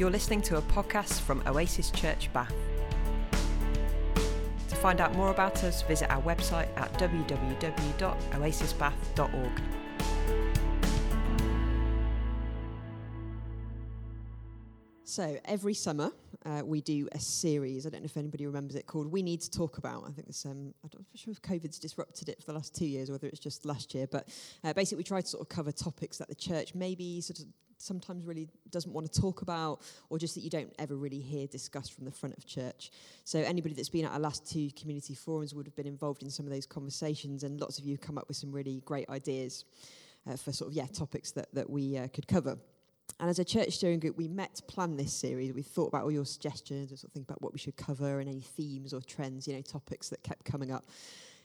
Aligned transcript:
You're 0.00 0.10
listening 0.10 0.40
to 0.42 0.56
a 0.56 0.62
podcast 0.62 1.20
from 1.20 1.42
Oasis 1.46 1.90
Church 1.90 2.32
Bath. 2.32 2.54
To 4.14 4.76
find 4.76 4.98
out 4.98 5.14
more 5.14 5.30
about 5.30 5.62
us, 5.62 5.82
visit 5.82 6.10
our 6.10 6.22
website 6.22 6.68
at 6.78 6.90
www.oasisbath.org. 6.94 9.79
So 15.10 15.36
every 15.44 15.74
summer 15.74 16.12
uh, 16.46 16.62
we 16.64 16.82
do 16.82 17.08
a 17.10 17.18
series. 17.18 17.84
I 17.84 17.90
don't 17.90 18.02
know 18.02 18.04
if 18.04 18.16
anybody 18.16 18.46
remembers 18.46 18.76
it 18.76 18.86
called 18.86 19.10
"We 19.10 19.22
Need 19.22 19.40
to 19.40 19.50
Talk 19.50 19.76
About." 19.76 20.04
I 20.06 20.12
think 20.12 20.28
it's 20.28 20.46
um, 20.46 20.72
I'm 20.84 20.90
not 20.94 21.04
sure 21.16 21.32
if 21.32 21.42
COVID's 21.42 21.80
disrupted 21.80 22.28
it 22.28 22.38
for 22.38 22.46
the 22.46 22.52
last 22.52 22.76
two 22.76 22.86
years, 22.86 23.10
or 23.10 23.14
whether 23.14 23.26
it's 23.26 23.40
just 23.40 23.66
last 23.66 23.92
year. 23.92 24.06
But 24.06 24.28
uh, 24.62 24.72
basically, 24.72 24.98
we 24.98 25.02
try 25.02 25.20
to 25.20 25.26
sort 25.26 25.40
of 25.40 25.48
cover 25.48 25.72
topics 25.72 26.18
that 26.18 26.28
the 26.28 26.36
church 26.36 26.76
maybe 26.76 27.20
sort 27.22 27.40
of 27.40 27.46
sometimes 27.76 28.24
really 28.24 28.46
doesn't 28.70 28.92
want 28.92 29.12
to 29.12 29.20
talk 29.20 29.42
about, 29.42 29.80
or 30.10 30.18
just 30.20 30.36
that 30.36 30.42
you 30.42 30.50
don't 30.50 30.72
ever 30.78 30.94
really 30.94 31.18
hear 31.18 31.48
discussed 31.48 31.92
from 31.92 32.04
the 32.04 32.12
front 32.12 32.38
of 32.38 32.46
church. 32.46 32.92
So 33.24 33.40
anybody 33.40 33.74
that's 33.74 33.88
been 33.88 34.04
at 34.04 34.12
our 34.12 34.20
last 34.20 34.48
two 34.48 34.70
community 34.78 35.16
forums 35.16 35.56
would 35.56 35.66
have 35.66 35.74
been 35.74 35.88
involved 35.88 36.22
in 36.22 36.30
some 36.30 36.46
of 36.46 36.52
those 36.52 36.66
conversations, 36.66 37.42
and 37.42 37.60
lots 37.60 37.80
of 37.80 37.84
you 37.84 37.98
come 37.98 38.16
up 38.16 38.28
with 38.28 38.36
some 38.36 38.52
really 38.52 38.80
great 38.84 39.08
ideas 39.08 39.64
uh, 40.28 40.36
for 40.36 40.52
sort 40.52 40.70
of 40.70 40.76
yeah 40.76 40.86
topics 40.86 41.32
that 41.32 41.52
that 41.52 41.68
we 41.68 41.98
uh, 41.98 42.06
could 42.14 42.28
cover. 42.28 42.56
And 43.18 43.28
as 43.28 43.38
a 43.38 43.44
church 43.44 43.72
steering 43.72 44.00
group, 44.00 44.16
we 44.16 44.28
met 44.28 44.54
to 44.56 44.62
plan 44.62 44.96
this 44.96 45.12
series. 45.12 45.52
We 45.52 45.62
thought 45.62 45.88
about 45.88 46.04
all 46.04 46.12
your 46.12 46.24
suggestions 46.24 46.90
and 46.90 46.98
sort 46.98 47.10
of 47.10 47.12
think 47.12 47.28
about 47.28 47.42
what 47.42 47.52
we 47.52 47.58
should 47.58 47.76
cover 47.76 48.20
and 48.20 48.28
any 48.28 48.40
themes 48.40 48.94
or 48.94 49.00
trends, 49.00 49.46
you 49.46 49.54
know, 49.54 49.62
topics 49.62 50.08
that 50.08 50.22
kept 50.22 50.44
coming 50.44 50.70
up. 50.70 50.86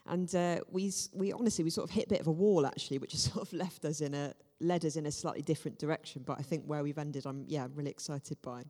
And 0.07 0.33
uh, 0.35 0.59
we, 0.71 0.91
we 1.13 1.33
honestly, 1.33 1.63
we 1.63 1.70
sort 1.70 1.89
of 1.89 1.93
hit 1.93 2.05
a 2.05 2.09
bit 2.09 2.21
of 2.21 2.27
a 2.27 2.31
wall 2.31 2.65
actually, 2.65 2.99
which 2.99 3.11
has 3.13 3.23
sort 3.23 3.47
of 3.47 3.53
left 3.53 3.85
us 3.85 4.01
in 4.01 4.13
a, 4.13 4.33
led 4.61 4.85
us 4.85 4.95
in 4.95 5.05
a 5.05 5.11
slightly 5.11 5.41
different 5.41 5.79
direction. 5.79 6.23
But 6.25 6.39
I 6.39 6.43
think 6.43 6.63
where 6.65 6.83
we've 6.83 6.97
ended, 6.97 7.25
I'm, 7.25 7.43
yeah, 7.48 7.63
I'm 7.65 7.73
really 7.75 7.91
excited 7.91 8.41
by. 8.41 8.63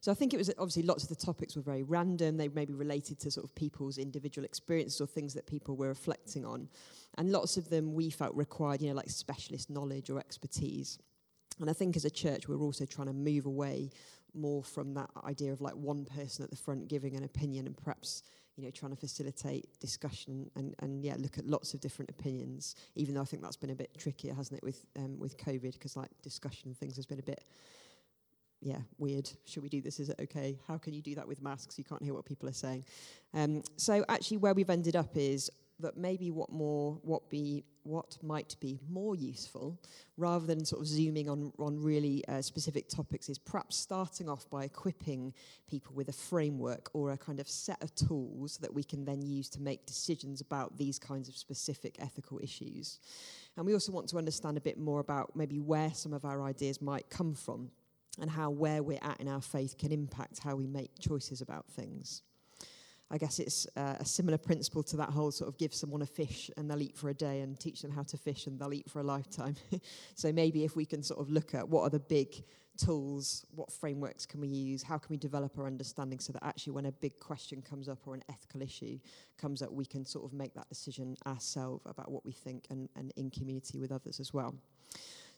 So 0.00 0.12
I 0.12 0.14
think 0.14 0.34
it 0.34 0.36
was 0.36 0.50
obviously 0.58 0.82
lots 0.82 1.02
of 1.02 1.08
the 1.08 1.16
topics 1.16 1.56
were 1.56 1.62
very 1.62 1.82
random. 1.82 2.36
They 2.36 2.48
maybe 2.48 2.74
related 2.74 3.18
to 3.20 3.30
sort 3.30 3.44
of 3.44 3.54
people's 3.54 3.98
individual 3.98 4.44
experiences 4.44 5.00
or 5.00 5.06
things 5.06 5.34
that 5.34 5.46
people 5.46 5.76
were 5.76 5.88
reflecting 5.88 6.44
on. 6.44 6.68
And 7.18 7.32
lots 7.32 7.56
of 7.56 7.70
them 7.70 7.94
we 7.94 8.10
felt 8.10 8.34
required, 8.34 8.82
you 8.82 8.88
know, 8.90 8.94
like 8.94 9.10
specialist 9.10 9.70
knowledge 9.70 10.10
or 10.10 10.18
expertise. 10.18 10.98
And 11.60 11.70
I 11.70 11.72
think 11.72 11.96
as 11.96 12.04
a 12.04 12.10
church, 12.10 12.48
we're 12.48 12.60
also 12.60 12.84
trying 12.84 13.08
to 13.08 13.12
move 13.12 13.46
away 13.46 13.90
more 14.34 14.62
from 14.62 14.94
that 14.94 15.10
idea 15.24 15.52
of 15.52 15.60
like 15.60 15.74
one 15.74 16.04
person 16.04 16.44
at 16.44 16.50
the 16.50 16.56
front 16.56 16.88
giving 16.88 17.16
an 17.16 17.24
opinion 17.24 17.66
and 17.66 17.76
perhaps 17.76 18.22
you 18.56 18.64
know 18.64 18.70
trying 18.70 18.90
to 18.92 18.96
facilitate 18.96 19.66
discussion 19.80 20.50
and, 20.56 20.74
and 20.80 21.02
yeah 21.02 21.14
look 21.18 21.38
at 21.38 21.46
lots 21.46 21.74
of 21.74 21.80
different 21.80 22.10
opinions 22.10 22.74
even 22.94 23.14
though 23.14 23.22
I 23.22 23.24
think 23.24 23.42
that's 23.42 23.56
been 23.56 23.70
a 23.70 23.74
bit 23.74 23.90
trickier 23.96 24.34
hasn't 24.34 24.58
it 24.58 24.64
with 24.64 24.84
um, 24.96 25.18
with 25.18 25.36
COVID? 25.38 25.72
Because 25.72 25.96
like 25.96 26.10
discussion 26.22 26.68
and 26.68 26.76
things 26.76 26.96
has 26.96 27.06
been 27.06 27.18
a 27.18 27.22
bit 27.22 27.44
yeah 28.60 28.78
weird. 28.98 29.30
Should 29.44 29.62
we 29.62 29.68
do 29.68 29.80
this? 29.80 30.00
Is 30.00 30.08
it 30.08 30.20
okay? 30.20 30.58
How 30.66 30.78
can 30.78 30.92
you 30.92 31.02
do 31.02 31.14
that 31.14 31.26
with 31.26 31.42
masks? 31.42 31.78
You 31.78 31.84
can't 31.84 32.02
hear 32.02 32.14
what 32.14 32.24
people 32.24 32.48
are 32.48 32.54
saying. 32.54 32.84
Um, 33.34 33.62
so 33.76 34.04
actually 34.08 34.38
where 34.38 34.54
we've 34.54 34.70
ended 34.70 34.96
up 34.96 35.16
is 35.16 35.50
that 35.80 35.96
maybe 35.96 36.30
what 36.30 36.50
more 36.50 36.98
what 37.02 37.28
be 37.28 37.64
what 37.82 38.18
might 38.22 38.56
be 38.60 38.80
more 38.88 39.14
useful 39.14 39.78
rather 40.16 40.46
than 40.46 40.64
sort 40.64 40.80
of 40.80 40.88
zooming 40.88 41.28
on 41.28 41.52
on 41.58 41.80
really 41.80 42.26
uh, 42.28 42.40
specific 42.40 42.88
topics 42.88 43.28
is 43.28 43.38
perhaps 43.38 43.76
starting 43.76 44.28
off 44.28 44.48
by 44.50 44.64
equipping 44.64 45.32
people 45.68 45.94
with 45.94 46.08
a 46.08 46.12
framework 46.12 46.90
or 46.94 47.12
a 47.12 47.16
kind 47.16 47.40
of 47.40 47.48
set 47.48 47.80
of 47.82 47.94
tools 47.94 48.58
that 48.58 48.72
we 48.72 48.82
can 48.82 49.04
then 49.04 49.22
use 49.22 49.48
to 49.48 49.60
make 49.60 49.84
decisions 49.86 50.40
about 50.40 50.76
these 50.78 50.98
kinds 50.98 51.28
of 51.28 51.36
specific 51.36 51.96
ethical 52.00 52.40
issues. 52.42 52.98
And 53.56 53.64
we 53.64 53.72
also 53.72 53.92
want 53.92 54.08
to 54.08 54.18
understand 54.18 54.56
a 54.56 54.60
bit 54.60 54.78
more 54.78 55.00
about 55.00 55.36
maybe 55.36 55.58
where 55.58 55.92
some 55.94 56.12
of 56.12 56.24
our 56.24 56.42
ideas 56.42 56.82
might 56.82 57.08
come 57.10 57.34
from 57.34 57.70
and 58.20 58.30
how 58.30 58.50
where 58.50 58.82
we're 58.82 58.98
at 59.02 59.20
in 59.20 59.28
our 59.28 59.42
faith 59.42 59.76
can 59.78 59.92
impact 59.92 60.40
how 60.42 60.56
we 60.56 60.66
make 60.66 60.90
choices 60.98 61.40
about 61.40 61.66
things 61.66 62.22
I 63.10 63.18
guess 63.18 63.38
it's 63.38 63.66
uh, 63.76 63.94
a 64.00 64.04
similar 64.04 64.38
principle 64.38 64.82
to 64.84 64.96
that 64.96 65.10
whole 65.10 65.30
sort 65.30 65.48
of 65.48 65.58
give 65.58 65.72
someone 65.72 66.02
a 66.02 66.06
fish 66.06 66.50
and 66.56 66.68
they'll 66.68 66.82
eat 66.82 66.96
for 66.96 67.08
a 67.08 67.14
day 67.14 67.40
and 67.40 67.58
teach 67.58 67.82
them 67.82 67.92
how 67.92 68.02
to 68.02 68.16
fish 68.16 68.46
and 68.46 68.58
they'll 68.58 68.74
eat 68.74 68.90
for 68.90 69.00
a 69.00 69.04
lifetime. 69.04 69.54
so 70.14 70.32
maybe 70.32 70.64
if 70.64 70.74
we 70.74 70.84
can 70.84 71.02
sort 71.02 71.20
of 71.20 71.30
look 71.30 71.54
at 71.54 71.68
what 71.68 71.82
are 71.82 71.90
the 71.90 72.00
big 72.00 72.42
tools, 72.76 73.46
what 73.54 73.72
frameworks 73.72 74.26
can 74.26 74.40
we 74.40 74.48
use, 74.48 74.82
how 74.82 74.98
can 74.98 75.08
we 75.10 75.16
develop 75.16 75.56
our 75.58 75.66
understanding 75.66 76.18
so 76.18 76.32
that 76.32 76.44
actually 76.44 76.72
when 76.72 76.86
a 76.86 76.92
big 76.92 77.18
question 77.18 77.62
comes 77.62 77.88
up 77.88 77.98
or 78.06 78.14
an 78.14 78.24
ethical 78.28 78.60
issue 78.60 78.98
comes 79.38 79.62
up, 79.62 79.72
we 79.72 79.84
can 79.84 80.04
sort 80.04 80.24
of 80.24 80.32
make 80.32 80.54
that 80.54 80.68
decision 80.68 81.16
ourselves 81.26 81.82
about 81.86 82.10
what 82.10 82.24
we 82.24 82.32
think 82.32 82.66
and, 82.70 82.88
and 82.96 83.12
in 83.16 83.30
community 83.30 83.78
with 83.78 83.92
others 83.92 84.20
as 84.20 84.34
well. 84.34 84.54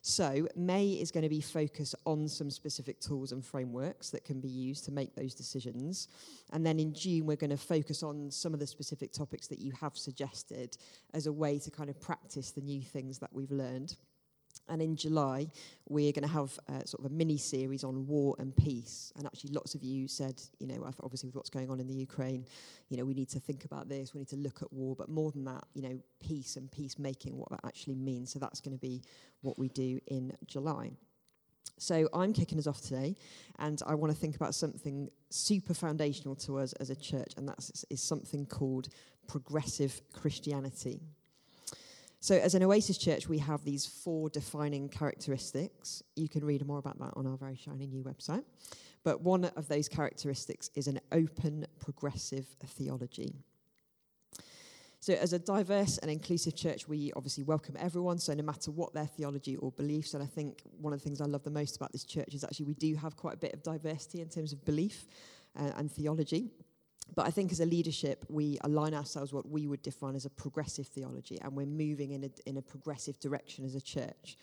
So, 0.01 0.47
May 0.55 0.91
is 0.91 1.11
going 1.11 1.23
to 1.23 1.29
be 1.29 1.41
focused 1.41 1.95
on 2.05 2.27
some 2.29 2.49
specific 2.49 3.01
tools 3.01 3.33
and 3.33 3.43
frameworks 3.43 4.09
that 4.11 4.23
can 4.23 4.39
be 4.39 4.47
used 4.47 4.85
to 4.85 4.91
make 4.91 5.13
those 5.13 5.35
decisions. 5.35 6.07
And 6.53 6.65
then 6.65 6.79
in 6.79 6.93
June, 6.93 7.25
we're 7.25 7.35
going 7.35 7.49
to 7.49 7.57
focus 7.57 8.01
on 8.01 8.31
some 8.31 8.53
of 8.53 8.61
the 8.61 8.67
specific 8.67 9.11
topics 9.11 9.47
that 9.47 9.59
you 9.59 9.73
have 9.73 9.97
suggested 9.97 10.77
as 11.13 11.27
a 11.27 11.33
way 11.33 11.59
to 11.59 11.69
kind 11.69 11.89
of 11.89 11.99
practice 11.99 12.51
the 12.51 12.61
new 12.61 12.81
things 12.81 13.19
that 13.19 13.33
we've 13.33 13.51
learned. 13.51 13.97
And 14.69 14.81
in 14.81 14.95
July, 14.95 15.47
we're 15.87 16.11
going 16.11 16.27
to 16.27 16.33
have 16.33 16.57
uh, 16.69 16.83
sort 16.85 17.03
of 17.03 17.11
a 17.11 17.13
mini 17.13 17.37
series 17.37 17.83
on 17.83 18.05
war 18.07 18.35
and 18.39 18.55
peace. 18.55 19.11
And 19.17 19.25
actually, 19.25 19.51
lots 19.51 19.75
of 19.75 19.83
you 19.83 20.07
said, 20.07 20.41
you 20.59 20.67
know, 20.67 20.89
obviously 21.01 21.27
with 21.27 21.35
what's 21.35 21.49
going 21.49 21.69
on 21.69 21.79
in 21.79 21.87
the 21.87 21.93
Ukraine, 21.93 22.45
you 22.89 22.97
know, 22.97 23.05
we 23.05 23.13
need 23.13 23.29
to 23.29 23.39
think 23.39 23.65
about 23.65 23.89
this, 23.89 24.13
we 24.13 24.19
need 24.19 24.29
to 24.29 24.37
look 24.37 24.61
at 24.61 24.71
war, 24.71 24.95
but 24.95 25.09
more 25.09 25.31
than 25.31 25.45
that, 25.45 25.63
you 25.73 25.81
know, 25.81 25.99
peace 26.21 26.55
and 26.55 26.71
peacemaking, 26.71 27.37
what 27.37 27.49
that 27.49 27.61
actually 27.65 27.95
means. 27.95 28.31
So 28.31 28.39
that's 28.39 28.61
going 28.61 28.75
to 28.75 28.81
be 28.81 29.01
what 29.41 29.57
we 29.57 29.69
do 29.69 29.99
in 30.07 30.33
July. 30.45 30.91
So 31.77 32.09
I'm 32.13 32.33
kicking 32.33 32.59
us 32.59 32.67
off 32.67 32.81
today, 32.81 33.15
and 33.57 33.81
I 33.87 33.95
want 33.95 34.11
to 34.13 34.19
think 34.19 34.35
about 34.35 34.53
something 34.53 35.09
super 35.29 35.73
foundational 35.73 36.35
to 36.35 36.59
us 36.59 36.73
as 36.73 36.89
a 36.89 36.95
church, 36.95 37.33
and 37.37 37.47
that 37.47 37.57
is 37.89 38.01
something 38.01 38.45
called 38.45 38.89
progressive 39.27 40.01
Christianity. 40.13 40.99
So, 42.21 42.35
as 42.35 42.53
an 42.53 42.63
Oasis 42.63 42.97
church, 42.97 43.29
we 43.29 43.37
have 43.37 43.63
these 43.63 43.85
four 43.85 44.29
defining 44.29 44.89
characteristics. 44.89 46.03
You 46.17 46.27
can 46.27 46.43
read 46.43 46.65
more 46.67 46.77
about 46.77 46.99
that 46.99 47.13
on 47.15 47.25
our 47.25 47.37
very 47.37 47.55
shiny 47.55 47.87
new 47.87 48.03
website. 48.03 48.43
But 49.03 49.21
one 49.21 49.45
of 49.45 49.69
those 49.69 49.87
characteristics 49.87 50.69
is 50.75 50.87
an 50.87 50.99
open, 51.13 51.65
progressive 51.79 52.45
theology. 52.65 53.33
So, 54.99 55.13
as 55.13 55.31
a 55.31 55.39
diverse 55.39 55.97
and 55.99 56.11
inclusive 56.11 56.57
church, 56.57 56.89
we 56.89 57.13
obviously 57.15 57.43
welcome 57.43 57.77
everyone. 57.79 58.17
So, 58.17 58.33
no 58.33 58.43
matter 58.43 58.69
what 58.69 58.93
their 58.93 59.05
theology 59.07 59.55
or 59.55 59.71
beliefs, 59.71 60.13
and 60.13 60.21
I 60.21 60.27
think 60.27 60.63
one 60.77 60.91
of 60.91 60.99
the 60.99 61.03
things 61.05 61.21
I 61.21 61.25
love 61.25 61.43
the 61.43 61.49
most 61.49 61.77
about 61.77 61.93
this 61.93 62.03
church 62.03 62.33
is 62.33 62.43
actually 62.43 62.65
we 62.65 62.73
do 62.73 62.95
have 62.95 63.15
quite 63.15 63.35
a 63.35 63.37
bit 63.37 63.53
of 63.53 63.63
diversity 63.63 64.19
in 64.19 64.27
terms 64.27 64.51
of 64.51 64.65
belief 64.65 65.07
uh, 65.57 65.71
and 65.77 65.89
theology. 65.89 66.51
But 67.15 67.27
I 67.27 67.31
think 67.31 67.51
as 67.51 67.59
a 67.59 67.65
leadership, 67.65 68.25
we 68.29 68.57
align 68.61 68.93
ourselves 68.93 69.33
what 69.33 69.49
we 69.49 69.67
would 69.67 69.81
define 69.81 70.15
as 70.15 70.25
a 70.25 70.29
progressive 70.29 70.87
theology, 70.87 71.39
and 71.41 71.55
we're 71.55 71.65
moving 71.65 72.11
in 72.11 72.23
a, 72.23 72.29
in 72.49 72.57
a 72.57 72.61
progressive 72.61 73.19
direction 73.19 73.65
as 73.65 73.75
a 73.75 73.81
church. 73.81 74.37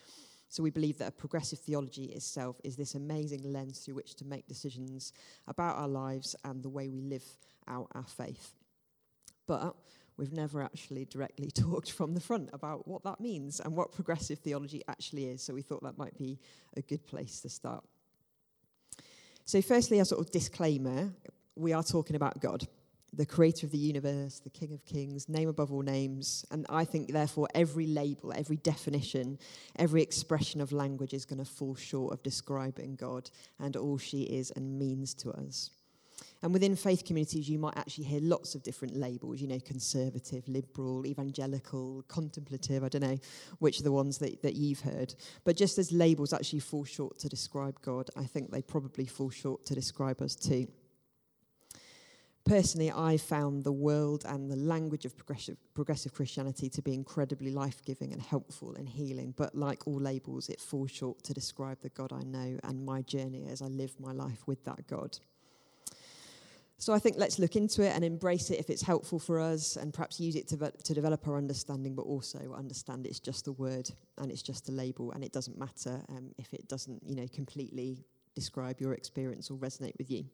So 0.48 0.62
we 0.62 0.70
believe 0.70 0.98
that 0.98 1.08
a 1.08 1.12
progressive 1.12 1.58
theology 1.58 2.06
itself 2.06 2.60
is 2.62 2.76
this 2.76 2.94
amazing 2.94 3.52
lens 3.52 3.80
through 3.80 3.94
which 3.94 4.14
to 4.16 4.24
make 4.24 4.46
decisions 4.46 5.12
about 5.48 5.76
our 5.76 5.88
lives 5.88 6.36
and 6.44 6.62
the 6.62 6.68
way 6.68 6.88
we 6.88 7.00
live 7.00 7.24
out 7.66 7.88
our 7.94 8.06
faith. 8.06 8.54
But 9.46 9.74
we've 10.16 10.32
never 10.32 10.62
actually 10.62 11.04
directly 11.04 11.50
talked 11.54 11.92
from 11.92 12.14
the 12.14 12.20
front 12.20 12.50
about 12.52 12.86
what 12.86 13.02
that 13.04 13.20
means 13.20 13.60
and 13.60 13.74
what 13.74 13.92
progressive 13.92 14.38
theology 14.38 14.82
actually 14.88 15.26
is. 15.26 15.42
So 15.42 15.54
we 15.54 15.62
thought 15.62 15.82
that 15.82 15.98
might 15.98 16.16
be 16.16 16.38
a 16.76 16.82
good 16.82 17.06
place 17.06 17.40
to 17.40 17.48
start. 17.48 17.84
So, 19.44 19.62
firstly, 19.62 20.00
a 20.00 20.04
sort 20.04 20.20
of 20.20 20.32
disclaimer 20.32 21.12
we 21.56 21.72
are 21.72 21.82
talking 21.82 22.16
about 22.16 22.40
God, 22.40 22.66
the 23.12 23.26
creator 23.26 23.66
of 23.66 23.72
the 23.72 23.78
universe, 23.78 24.40
the 24.40 24.50
King 24.50 24.72
of 24.72 24.84
kings, 24.84 25.28
name 25.28 25.48
above 25.48 25.72
all 25.72 25.82
names. 25.82 26.44
And 26.50 26.66
I 26.68 26.84
think, 26.84 27.12
therefore, 27.12 27.48
every 27.54 27.86
label, 27.86 28.32
every 28.36 28.56
definition, 28.56 29.38
every 29.76 30.02
expression 30.02 30.60
of 30.60 30.70
language 30.70 31.14
is 31.14 31.24
going 31.24 31.38
to 31.38 31.50
fall 31.50 31.74
short 31.74 32.12
of 32.12 32.22
describing 32.22 32.94
God 32.94 33.30
and 33.58 33.74
all 33.74 33.96
she 33.96 34.22
is 34.22 34.50
and 34.50 34.78
means 34.78 35.14
to 35.14 35.30
us. 35.30 35.70
And 36.42 36.52
within 36.52 36.76
faith 36.76 37.04
communities, 37.04 37.48
you 37.48 37.58
might 37.58 37.76
actually 37.76 38.04
hear 38.04 38.20
lots 38.20 38.54
of 38.54 38.62
different 38.62 38.94
labels, 38.94 39.40
you 39.40 39.48
know, 39.48 39.58
conservative, 39.60 40.46
liberal, 40.46 41.06
evangelical, 41.06 42.04
contemplative, 42.08 42.84
I 42.84 42.88
don't 42.88 43.02
know 43.02 43.18
which 43.58 43.80
are 43.80 43.84
the 43.84 43.92
ones 43.92 44.18
that, 44.18 44.42
that 44.42 44.54
you've 44.54 44.80
heard. 44.80 45.14
But 45.44 45.56
just 45.56 45.78
as 45.78 45.90
labels 45.90 46.34
actually 46.34 46.60
fall 46.60 46.84
short 46.84 47.18
to 47.20 47.28
describe 47.28 47.80
God, 47.80 48.10
I 48.16 48.24
think 48.24 48.50
they 48.50 48.62
probably 48.62 49.06
fall 49.06 49.30
short 49.30 49.64
to 49.66 49.74
describe 49.74 50.20
us 50.20 50.36
too 50.36 50.68
personally, 52.46 52.90
I 52.90 53.16
found 53.18 53.64
the 53.64 53.72
world 53.72 54.24
and 54.26 54.50
the 54.50 54.56
language 54.56 55.04
of 55.04 55.16
progressive, 55.16 55.58
progressive 55.74 56.14
Christianity 56.14 56.70
to 56.70 56.80
be 56.80 56.94
incredibly 56.94 57.50
life 57.50 57.84
giving 57.84 58.12
and 58.12 58.22
helpful 58.22 58.74
and 58.76 58.88
healing. 58.88 59.34
But 59.36 59.54
like 59.54 59.86
all 59.86 60.00
labels, 60.00 60.48
it 60.48 60.60
falls 60.60 60.90
short 60.90 61.22
to 61.24 61.34
describe 61.34 61.80
the 61.82 61.90
God 61.90 62.12
I 62.12 62.22
know 62.22 62.58
and 62.64 62.86
my 62.86 63.02
journey 63.02 63.48
as 63.50 63.60
I 63.60 63.66
live 63.66 63.98
my 64.00 64.12
life 64.12 64.46
with 64.46 64.64
that 64.64 64.86
God. 64.86 65.18
So 66.78 66.92
I 66.92 66.98
think 66.98 67.16
let's 67.18 67.38
look 67.38 67.56
into 67.56 67.82
it 67.82 67.94
and 67.94 68.04
embrace 68.04 68.50
it 68.50 68.60
if 68.60 68.68
it's 68.70 68.82
helpful 68.82 69.18
for 69.18 69.40
us 69.40 69.76
and 69.76 69.92
perhaps 69.92 70.20
use 70.20 70.36
it 70.36 70.46
to, 70.48 70.70
to 70.70 70.94
develop 70.94 71.26
our 71.26 71.38
understanding, 71.38 71.94
but 71.94 72.02
also 72.02 72.54
understand 72.56 73.06
it's 73.06 73.18
just 73.18 73.48
a 73.48 73.52
word 73.52 73.90
and 74.18 74.30
it's 74.30 74.42
just 74.42 74.68
a 74.68 74.72
label 74.72 75.10
and 75.12 75.24
it 75.24 75.32
doesn't 75.32 75.58
matter 75.58 76.02
um, 76.10 76.30
if 76.38 76.52
it 76.52 76.68
doesn't, 76.68 77.02
you 77.04 77.16
know, 77.16 77.26
completely 77.32 78.04
describe 78.34 78.80
your 78.80 78.92
experience 78.92 79.50
or 79.50 79.56
resonate 79.56 79.96
with 79.98 80.10
you. 80.10 80.26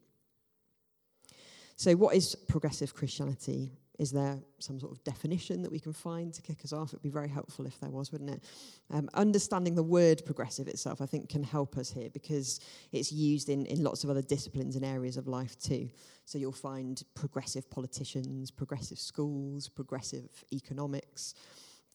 So, 1.75 1.95
what 1.95 2.15
is 2.15 2.35
progressive 2.35 2.93
Christianity? 2.93 3.71
Is 3.99 4.11
there 4.11 4.39
some 4.57 4.79
sort 4.79 4.91
of 4.91 5.03
definition 5.03 5.61
that 5.61 5.71
we 5.71 5.79
can 5.79 5.93
find 5.93 6.33
to 6.33 6.41
kick 6.41 6.59
us 6.63 6.73
off? 6.73 6.89
It'd 6.89 7.03
be 7.03 7.09
very 7.09 7.29
helpful 7.29 7.67
if 7.67 7.79
there 7.79 7.91
was, 7.91 8.11
wouldn't 8.11 8.31
it? 8.31 8.43
Um, 8.91 9.07
understanding 9.13 9.75
the 9.75 9.83
word 9.83 10.23
progressive 10.25 10.67
itself, 10.67 10.99
I 10.99 11.05
think, 11.05 11.29
can 11.29 11.43
help 11.43 11.77
us 11.77 11.91
here 11.91 12.09
because 12.09 12.59
it's 12.91 13.11
used 13.11 13.49
in, 13.49 13.67
in 13.67 13.83
lots 13.83 14.03
of 14.03 14.09
other 14.09 14.23
disciplines 14.23 14.75
and 14.75 14.83
areas 14.83 15.15
of 15.15 15.27
life 15.27 15.59
too. 15.59 15.89
So 16.25 16.39
you'll 16.39 16.51
find 16.51 17.01
progressive 17.13 17.69
politicians, 17.69 18.49
progressive 18.49 18.97
schools, 18.97 19.69
progressive 19.69 20.43
economics. 20.51 21.35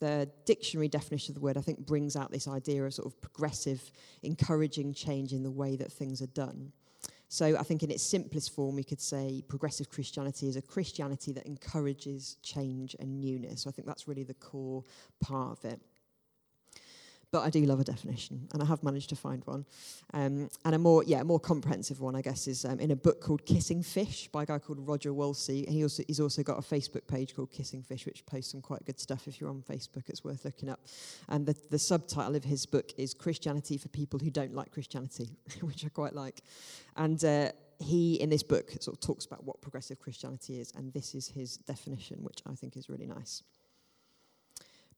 The 0.00 0.30
dictionary 0.46 0.88
definition 0.88 1.32
of 1.32 1.34
the 1.34 1.40
word, 1.40 1.56
I 1.56 1.62
think, 1.62 1.84
brings 1.84 2.14
out 2.14 2.30
this 2.30 2.46
idea 2.46 2.84
of 2.84 2.94
sort 2.94 3.06
of 3.06 3.20
progressive, 3.20 3.90
encouraging 4.22 4.94
change 4.94 5.32
in 5.32 5.42
the 5.42 5.50
way 5.50 5.74
that 5.74 5.90
things 5.90 6.22
are 6.22 6.28
done. 6.28 6.72
So 7.28 7.56
I 7.58 7.62
think 7.62 7.82
in 7.82 7.90
its 7.90 8.02
simplest 8.02 8.54
form, 8.54 8.74
we 8.74 8.84
could 8.84 9.00
say 9.00 9.42
progressive 9.48 9.90
Christianity 9.90 10.48
is 10.48 10.56
a 10.56 10.62
Christianity 10.62 11.32
that 11.32 11.46
encourages 11.46 12.38
change 12.42 12.96
and 12.98 13.20
newness. 13.20 13.62
So 13.62 13.70
I 13.70 13.72
think 13.72 13.86
that's 13.86 14.08
really 14.08 14.24
the 14.24 14.34
core 14.34 14.82
part 15.20 15.58
of 15.58 15.64
it. 15.70 15.80
But 17.30 17.42
I 17.42 17.50
do 17.50 17.60
love 17.66 17.78
a 17.78 17.84
definition, 17.84 18.48
and 18.54 18.62
I 18.62 18.66
have 18.66 18.82
managed 18.82 19.10
to 19.10 19.16
find 19.16 19.44
one. 19.44 19.66
Um, 20.14 20.48
and 20.64 20.74
a 20.74 20.78
more, 20.78 21.04
yeah, 21.04 21.20
a 21.20 21.24
more 21.24 21.38
comprehensive 21.38 22.00
one, 22.00 22.16
I 22.16 22.22
guess, 22.22 22.46
is 22.46 22.64
um, 22.64 22.80
in 22.80 22.90
a 22.90 22.96
book 22.96 23.20
called 23.20 23.44
Kissing 23.44 23.82
Fish 23.82 24.28
by 24.28 24.44
a 24.44 24.46
guy 24.46 24.58
called 24.58 24.78
Roger 24.88 25.12
Wolsey. 25.12 25.66
And 25.66 25.74
he 25.74 25.82
also, 25.82 26.02
he's 26.06 26.20
also 26.20 26.42
got 26.42 26.58
a 26.58 26.62
Facebook 26.62 27.06
page 27.06 27.36
called 27.36 27.50
Kissing 27.50 27.82
Fish, 27.82 28.06
which 28.06 28.24
posts 28.24 28.52
some 28.52 28.62
quite 28.62 28.82
good 28.86 28.98
stuff. 28.98 29.28
If 29.28 29.40
you're 29.40 29.50
on 29.50 29.62
Facebook, 29.62 30.08
it's 30.08 30.24
worth 30.24 30.46
looking 30.46 30.70
up. 30.70 30.80
And 31.28 31.44
the, 31.44 31.54
the 31.68 31.78
subtitle 31.78 32.34
of 32.34 32.44
his 32.44 32.64
book 32.64 32.92
is 32.96 33.12
Christianity 33.12 33.76
for 33.76 33.88
People 33.88 34.18
Who 34.18 34.30
Don't 34.30 34.54
Like 34.54 34.72
Christianity, 34.72 35.36
which 35.60 35.84
I 35.84 35.90
quite 35.90 36.14
like. 36.14 36.40
And 36.96 37.22
uh, 37.22 37.52
he, 37.78 38.14
in 38.14 38.30
this 38.30 38.42
book, 38.42 38.70
sort 38.80 38.96
of 38.96 39.00
talks 39.00 39.26
about 39.26 39.44
what 39.44 39.60
progressive 39.60 40.00
Christianity 40.00 40.60
is, 40.60 40.72
and 40.76 40.92
this 40.94 41.14
is 41.14 41.28
his 41.28 41.58
definition, 41.58 42.18
which 42.22 42.40
I 42.46 42.54
think 42.54 42.76
is 42.76 42.88
really 42.88 43.06
nice. 43.06 43.42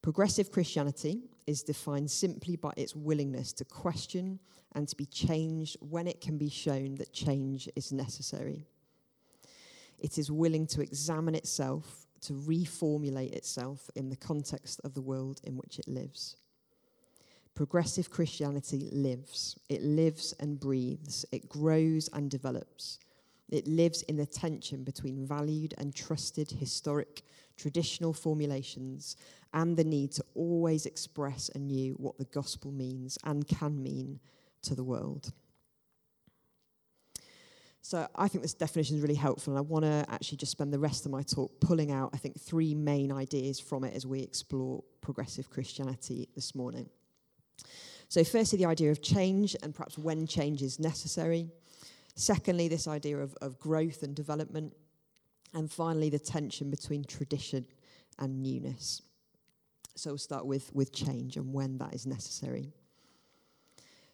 Progressive 0.01 0.51
Christianity 0.51 1.29
is 1.45 1.61
defined 1.61 2.09
simply 2.09 2.55
by 2.55 2.73
its 2.75 2.95
willingness 2.95 3.53
to 3.53 3.65
question 3.65 4.39
and 4.73 4.87
to 4.87 4.95
be 4.95 5.05
changed 5.05 5.77
when 5.79 6.07
it 6.07 6.21
can 6.21 6.37
be 6.37 6.49
shown 6.49 6.95
that 6.95 7.13
change 7.13 7.69
is 7.75 7.91
necessary. 7.91 8.65
It 9.99 10.17
is 10.17 10.31
willing 10.31 10.65
to 10.67 10.81
examine 10.81 11.35
itself, 11.35 12.07
to 12.21 12.33
reformulate 12.33 13.33
itself 13.33 13.91
in 13.95 14.09
the 14.09 14.15
context 14.15 14.81
of 14.83 14.95
the 14.95 15.01
world 15.01 15.39
in 15.43 15.55
which 15.55 15.77
it 15.77 15.87
lives. 15.87 16.37
Progressive 17.53 18.09
Christianity 18.09 18.89
lives. 18.91 19.59
It 19.69 19.83
lives 19.83 20.33
and 20.39 20.59
breathes. 20.59 21.25
It 21.31 21.47
grows 21.47 22.09
and 22.13 22.31
develops. 22.31 22.97
It 23.49 23.67
lives 23.67 24.01
in 24.03 24.17
the 24.17 24.25
tension 24.25 24.83
between 24.83 25.27
valued 25.27 25.75
and 25.77 25.93
trusted 25.93 26.49
historic 26.49 27.21
traditional 27.57 28.13
formulations 28.13 29.15
and 29.53 29.75
the 29.75 29.83
need 29.83 30.11
to 30.13 30.23
always 30.35 30.85
express 30.85 31.49
anew 31.55 31.93
what 31.93 32.17
the 32.17 32.25
gospel 32.25 32.71
means 32.71 33.17
and 33.23 33.47
can 33.47 33.81
mean 33.81 34.19
to 34.63 34.75
the 34.75 34.83
world. 34.83 35.31
So 37.83 38.07
I 38.15 38.27
think 38.27 38.43
this 38.43 38.53
definition 38.53 38.95
is 38.95 39.01
really 39.01 39.15
helpful, 39.15 39.53
and 39.53 39.57
I 39.57 39.61
want 39.61 39.85
to 39.85 40.05
actually 40.07 40.37
just 40.37 40.51
spend 40.51 40.71
the 40.71 40.79
rest 40.79 41.05
of 41.05 41.11
my 41.11 41.23
talk 41.23 41.59
pulling 41.59 41.91
out, 41.91 42.11
I 42.13 42.17
think, 42.17 42.39
three 42.39 42.75
main 42.75 43.11
ideas 43.11 43.59
from 43.59 43.83
it 43.83 43.95
as 43.95 44.05
we 44.05 44.21
explore 44.21 44.83
progressive 45.01 45.49
Christianity 45.49 46.29
this 46.35 46.53
morning. 46.53 46.89
So, 48.07 48.23
firstly, 48.23 48.59
the 48.59 48.65
idea 48.65 48.91
of 48.91 49.01
change 49.01 49.55
and 49.63 49.73
perhaps 49.73 49.97
when 49.97 50.27
change 50.27 50.61
is 50.61 50.79
necessary. 50.79 51.49
Secondly, 52.13 52.67
this 52.67 52.87
idea 52.87 53.17
of, 53.17 53.35
of 53.41 53.57
growth 53.57 54.03
and 54.03 54.15
development. 54.15 54.73
And 55.53 55.71
finally, 55.71 56.09
the 56.09 56.19
tension 56.19 56.69
between 56.69 57.03
tradition 57.03 57.65
and 58.19 58.41
newness. 58.41 59.01
So 59.95 60.11
we'll 60.11 60.17
start 60.17 60.45
with, 60.45 60.73
with 60.73 60.93
change 60.93 61.35
and 61.37 61.53
when 61.53 61.77
that 61.79 61.93
is 61.93 62.05
necessary. 62.05 62.71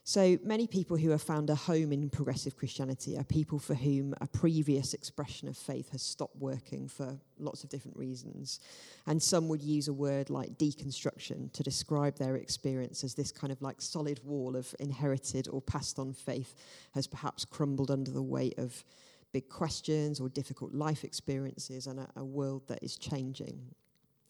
So 0.07 0.37
many 0.41 0.67
people 0.67 0.95
who 0.95 1.09
have 1.09 1.21
found 1.21 1.49
a 1.49 1.55
home 1.55 1.91
in 1.91 2.09
progressive 2.09 2.55
Christianity 2.55 3.17
are 3.17 3.25
people 3.25 3.59
for 3.59 3.73
whom 3.73 4.13
a 4.21 4.27
previous 4.27 4.93
expression 4.93 5.49
of 5.49 5.57
faith 5.57 5.91
has 5.91 6.01
stopped 6.01 6.37
working 6.37 6.87
for 6.87 7.17
lots 7.37 7.65
of 7.65 7.69
different 7.69 7.97
reasons. 7.97 8.61
And 9.05 9.21
some 9.21 9.49
would 9.49 9.61
use 9.61 9.89
a 9.89 9.93
word 9.93 10.29
like 10.29 10.57
deconstruction 10.57 11.51
to 11.51 11.61
describe 11.61 12.17
their 12.17 12.37
experience 12.37 13.03
as 13.03 13.15
this 13.15 13.33
kind 13.33 13.51
of 13.51 13.61
like 13.61 13.81
solid 13.81 14.21
wall 14.23 14.55
of 14.55 14.73
inherited 14.79 15.49
or 15.49 15.61
passed 15.61 15.99
on 15.99 16.13
faith 16.13 16.55
has 16.93 17.05
perhaps 17.05 17.43
crumbled 17.43 17.91
under 17.91 18.09
the 18.09 18.23
weight 18.23 18.57
of 18.57 18.85
big 19.33 19.49
questions 19.49 20.19
or 20.19 20.29
difficult 20.29 20.73
life 20.73 21.03
experiences 21.03 21.87
and 21.87 21.99
a, 21.99 22.07
a 22.15 22.23
world 22.23 22.67
that 22.67 22.79
is 22.81 22.97
changing. 22.97 23.59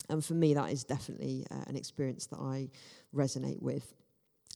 And 0.10 0.24
for 0.24 0.34
me, 0.34 0.54
that 0.54 0.72
is 0.72 0.84
definitely 0.84 1.46
uh, 1.52 1.64
an 1.68 1.76
experience 1.76 2.28
that 2.28 2.40
I 2.40 2.70
resonate 3.14 3.62
with. 3.62 3.94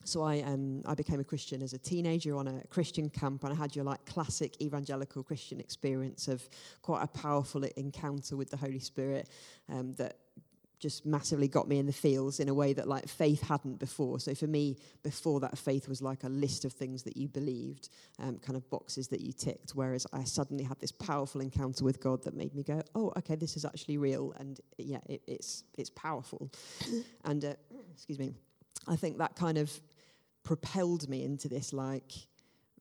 So 0.04 0.24
I, 0.24 0.42
um, 0.42 0.82
I 0.86 0.96
became 0.96 1.20
a 1.20 1.24
Christian 1.24 1.62
as 1.62 1.74
a 1.74 1.78
teenager 1.78 2.36
on 2.36 2.48
a 2.48 2.66
Christian 2.70 3.10
camp, 3.10 3.44
and 3.44 3.54
I 3.54 3.56
had 3.56 3.76
your 3.76 3.86
like 3.86 4.04
classic 4.06 4.60
evangelical 4.62 5.24
Christian 5.24 5.60
experience 5.60 6.28
of 6.28 6.48
quite 6.82 7.04
a 7.04 7.08
powerful 7.08 7.64
encounter 7.78 8.36
with 8.36 8.50
the 8.50 8.58
Holy 8.58 8.80
Spirit 8.80 9.30
um, 9.70 9.94
that 9.96 10.18
just 10.82 11.06
massively 11.06 11.48
got 11.48 11.68
me 11.68 11.78
in 11.78 11.86
the 11.86 11.94
feels 11.94 12.40
in 12.40 12.50
a 12.50 12.54
way 12.54 12.74
that 12.74 12.88
like 12.88 13.08
faith 13.08 13.42
hadn't 13.44 13.80
before. 13.80 14.20
So 14.20 14.34
for 14.34 14.48
me, 14.48 14.78
before 15.04 15.40
that, 15.42 15.58
faith 15.58 15.88
was 15.88 16.02
like 16.02 16.24
a 16.24 16.30
list 16.30 16.66
of 16.66 16.74
things 16.74 17.04
that 17.04 17.16
you 17.16 17.28
believed, 17.28 17.90
um, 18.20 18.40
kind 18.40 18.58
of 18.58 18.68
boxes 18.72 19.08
that 19.10 19.22
you 19.22 19.32
ticked. 19.32 19.72
Whereas 19.72 20.08
I 20.12 20.24
suddenly 20.24 20.64
had 20.64 20.80
this 20.80 20.92
powerful 20.92 21.40
encounter 21.40 21.86
with 21.86 22.02
God 22.02 22.24
that 22.24 22.36
made 22.36 22.56
me 22.56 22.64
go, 22.64 22.82
"Oh, 22.96 23.14
okay, 23.18 23.36
this 23.36 23.56
is 23.56 23.64
actually 23.64 23.98
real," 23.98 24.34
and 24.40 24.60
yeah, 24.78 25.00
it, 25.08 25.22
it's 25.28 25.64
it's 25.78 25.92
powerful. 25.92 26.52
and 27.26 27.46
uh, 27.46 27.54
excuse 27.94 28.18
me, 28.18 28.34
I 28.88 28.96
think 28.96 29.20
that 29.20 29.36
kind 29.36 29.60
of 29.60 29.72
propelled 30.44 31.08
me 31.08 31.24
into 31.24 31.48
this 31.48 31.72
like 31.72 32.12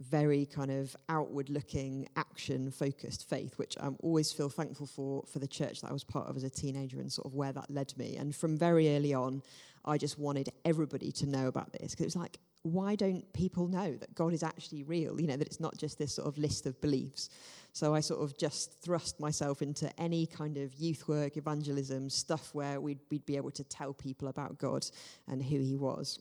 very 0.00 0.46
kind 0.46 0.70
of 0.70 0.96
outward 1.08 1.50
looking 1.50 2.08
action 2.16 2.70
focused 2.70 3.28
faith 3.28 3.58
which 3.58 3.76
i 3.80 3.88
always 4.02 4.32
feel 4.32 4.48
thankful 4.48 4.86
for 4.86 5.22
for 5.30 5.38
the 5.38 5.46
church 5.46 5.80
that 5.80 5.90
i 5.90 5.92
was 5.92 6.04
part 6.04 6.28
of 6.28 6.36
as 6.36 6.44
a 6.44 6.50
teenager 6.50 7.00
and 7.00 7.12
sort 7.12 7.26
of 7.26 7.34
where 7.34 7.52
that 7.52 7.70
led 7.70 7.92
me. 7.98 8.16
And 8.16 8.34
from 8.34 8.56
very 8.56 8.96
early 8.96 9.12
on 9.14 9.42
i 9.84 9.98
just 9.98 10.18
wanted 10.18 10.50
everybody 10.64 11.12
to 11.12 11.26
know 11.26 11.48
about 11.48 11.72
this 11.72 11.92
because 11.92 12.02
it 12.02 12.06
was 12.06 12.16
like 12.16 12.38
why 12.62 12.94
don't 12.94 13.30
people 13.32 13.68
know 13.68 13.96
that 13.96 14.14
god 14.14 14.34
is 14.34 14.42
actually 14.42 14.82
real? 14.82 15.20
You 15.20 15.26
know 15.26 15.36
that 15.36 15.46
it's 15.46 15.60
not 15.60 15.78
just 15.78 15.98
this 15.98 16.14
sort 16.14 16.28
of 16.28 16.36
list 16.36 16.66
of 16.66 16.80
beliefs. 16.80 17.30
So 17.72 17.94
i 17.94 18.00
sort 18.00 18.20
of 18.22 18.36
just 18.36 18.82
thrust 18.82 19.20
myself 19.20 19.62
into 19.62 19.88
any 20.00 20.26
kind 20.26 20.56
of 20.56 20.74
youth 20.74 21.08
work 21.08 21.36
evangelism 21.36 22.10
stuff 22.10 22.50
where 22.54 22.80
we'd, 22.80 22.98
we'd 23.10 23.24
be 23.26 23.36
able 23.36 23.50
to 23.52 23.64
tell 23.64 23.92
people 23.92 24.28
about 24.28 24.58
god 24.58 24.84
and 25.28 25.42
who 25.42 25.58
he 25.58 25.76
was 25.76 26.20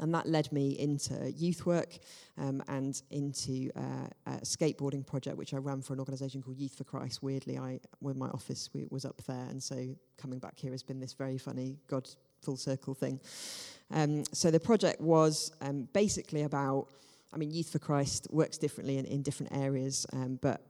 and 0.00 0.14
that 0.14 0.26
led 0.26 0.50
me 0.52 0.78
into 0.78 1.30
youth 1.32 1.66
work 1.66 1.98
um, 2.38 2.62
and 2.68 3.02
into 3.10 3.70
uh, 3.76 4.08
a 4.26 4.40
skateboarding 4.42 5.06
project, 5.06 5.36
which 5.36 5.54
I 5.54 5.58
ran 5.58 5.82
for 5.82 5.92
an 5.92 6.00
organisation 6.00 6.42
called 6.42 6.58
Youth 6.58 6.76
for 6.76 6.84
Christ. 6.84 7.22
Weirdly, 7.22 7.58
I 7.58 7.80
when 8.00 8.18
my 8.18 8.28
office 8.28 8.68
was 8.90 9.04
up 9.04 9.22
there, 9.26 9.46
and 9.48 9.62
so 9.62 9.86
coming 10.16 10.38
back 10.38 10.58
here 10.58 10.72
has 10.72 10.82
been 10.82 11.00
this 11.00 11.12
very 11.12 11.38
funny 11.38 11.78
God 11.88 12.08
full 12.42 12.56
circle 12.56 12.94
thing. 12.94 13.20
Um, 13.90 14.24
so 14.32 14.50
the 14.50 14.60
project 14.60 15.00
was 15.00 15.52
um, 15.60 15.88
basically 15.92 16.42
about. 16.42 16.88
I 17.32 17.38
mean, 17.38 17.50
Youth 17.50 17.70
for 17.70 17.80
Christ 17.80 18.28
works 18.30 18.56
differently 18.56 18.98
in, 18.98 19.04
in 19.04 19.20
different 19.20 19.52
areas, 19.52 20.06
um, 20.12 20.38
but 20.40 20.62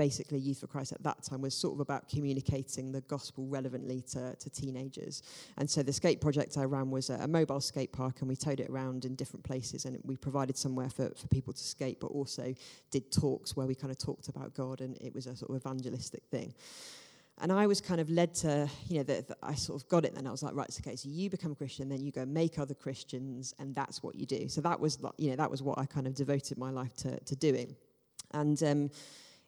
basically 0.00 0.38
Youth 0.38 0.60
for 0.60 0.66
Christ 0.66 0.92
at 0.92 1.02
that 1.02 1.22
time 1.22 1.42
was 1.42 1.54
sort 1.54 1.74
of 1.74 1.80
about 1.80 2.08
communicating 2.08 2.90
the 2.90 3.02
gospel 3.02 3.46
relevantly 3.46 4.00
to, 4.12 4.34
to 4.34 4.48
teenagers. 4.48 5.22
And 5.58 5.68
so 5.68 5.82
the 5.82 5.92
skate 5.92 6.22
project 6.22 6.56
I 6.56 6.64
ran 6.64 6.90
was 6.90 7.10
a, 7.10 7.16
a, 7.16 7.28
mobile 7.28 7.60
skate 7.60 7.92
park, 7.92 8.20
and 8.20 8.28
we 8.28 8.34
towed 8.34 8.60
it 8.60 8.70
around 8.70 9.04
in 9.04 9.14
different 9.14 9.44
places, 9.44 9.84
and 9.84 9.98
we 10.02 10.16
provided 10.16 10.56
somewhere 10.56 10.88
for, 10.88 11.10
for 11.10 11.28
people 11.28 11.52
to 11.52 11.62
skate, 11.62 12.00
but 12.00 12.06
also 12.06 12.54
did 12.90 13.12
talks 13.12 13.54
where 13.54 13.66
we 13.66 13.74
kind 13.74 13.90
of 13.90 13.98
talked 13.98 14.28
about 14.28 14.54
God, 14.54 14.80
and 14.80 14.96
it 15.02 15.14
was 15.14 15.26
a 15.26 15.36
sort 15.36 15.50
of 15.50 15.56
evangelistic 15.56 16.22
thing. 16.30 16.54
And 17.42 17.52
I 17.52 17.66
was 17.66 17.82
kind 17.82 18.00
of 18.00 18.08
led 18.08 18.34
to, 18.36 18.70
you 18.88 18.98
know, 18.98 19.02
that 19.02 19.36
I 19.42 19.54
sort 19.54 19.82
of 19.82 19.86
got 19.90 20.06
it. 20.06 20.14
Then 20.14 20.26
I 20.26 20.30
was 20.30 20.42
like, 20.42 20.54
right, 20.54 20.66
it's 20.66 20.80
okay. 20.80 20.96
So 20.96 21.10
you 21.10 21.28
become 21.28 21.52
a 21.52 21.54
Christian, 21.54 21.90
then 21.90 22.02
you 22.02 22.10
go 22.10 22.24
make 22.24 22.58
other 22.58 22.74
Christians, 22.74 23.54
and 23.58 23.74
that's 23.74 24.02
what 24.02 24.14
you 24.14 24.24
do. 24.24 24.48
So 24.48 24.62
that 24.62 24.80
was, 24.80 24.96
you 25.18 25.28
know, 25.28 25.36
that 25.36 25.50
was 25.50 25.62
what 25.62 25.78
I 25.78 25.84
kind 25.84 26.06
of 26.06 26.14
devoted 26.14 26.56
my 26.56 26.70
life 26.70 26.96
to, 27.02 27.20
to 27.20 27.36
doing. 27.36 27.76
And 28.32 28.62
um, 28.62 28.90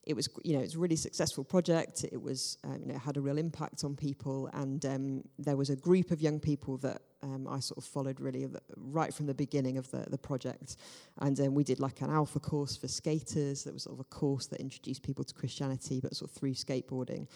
it 0.05 0.15
was 0.15 0.29
you 0.43 0.57
know 0.57 0.63
it's 0.63 0.75
a 0.75 0.79
really 0.79 0.97
successful 0.97 1.45
project. 1.45 2.05
It 2.11 2.21
was 2.21 2.59
um, 2.65 2.81
you 2.85 2.93
know 2.93 2.99
had 2.99 3.17
a 3.17 3.21
real 3.21 3.39
impact 3.39 3.85
on 3.85 3.95
people, 3.95 4.51
and 4.53 4.85
um, 4.85 5.23
there 5.39 5.57
was 5.57 5.71
a 5.71 5.77
group 5.77 6.11
of 6.11 6.21
young 6.21 6.41
people 6.41 6.77
that 6.79 7.03
um, 7.23 7.47
I 7.49 7.61
sort 7.61 7.79
of 7.79 7.85
followed 7.85 8.21
really 8.21 8.49
right 8.77 9.15
from 9.15 9.27
the 9.27 9.35
beginning 9.35 9.79
of 9.79 9.91
the 9.91 10.05
the 10.11 10.19
project, 10.19 10.77
and 11.19 11.39
um, 11.41 11.55
we 11.55 11.63
did 11.63 11.79
like 11.79 12.01
an 12.01 12.11
alpha 12.11 12.41
course 12.41 12.77
for 12.77 12.89
skaters. 12.89 13.65
That 13.65 13.75
was 13.75 13.85
sort 13.85 13.95
of 13.95 14.01
a 14.01 14.05
course 14.05 14.47
that 14.47 14.61
introduced 14.61 15.03
people 15.03 15.25
to 15.25 15.35
Christianity, 15.35 16.01
but 16.01 16.17
sort 16.17 16.31
of 16.31 16.37
through 16.37 16.55
skateboarding. 16.55 17.29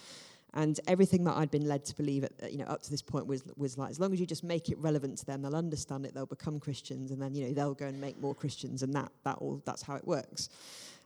And 0.55 0.81
everything 0.89 1.23
that 1.25 1.37
I'd 1.37 1.51
been 1.51 1.69
led 1.69 1.85
to 1.85 1.95
believe, 1.95 2.25
at, 2.25 2.51
you 2.51 2.59
know, 2.59 2.65
up 2.65 2.81
to 2.83 2.91
this 2.91 3.03
point 3.03 3.27
was 3.27 3.45
was 3.57 3.79
like, 3.79 3.91
as 3.91 4.01
long 4.01 4.13
as 4.13 4.19
you 4.19 4.27
just 4.27 4.43
make 4.43 4.71
it 4.71 4.79
relevant 4.79 5.19
to 5.19 5.27
them, 5.27 5.43
they'll 5.43 5.55
understand 5.55 6.05
it, 6.05 6.15
they'll 6.15 6.27
become 6.27 6.59
Christians, 6.59 7.13
and 7.13 7.23
then 7.23 7.35
you 7.35 7.47
know 7.47 7.53
they'll 7.53 7.75
go 7.75 7.87
and 7.87 8.01
make 8.01 8.21
more 8.21 8.35
Christians, 8.35 8.83
and 8.83 8.93
that 8.95 9.13
that 9.23 9.37
all 9.37 9.63
that's 9.65 9.83
how 9.83 9.95
it 9.95 10.07
works. 10.07 10.49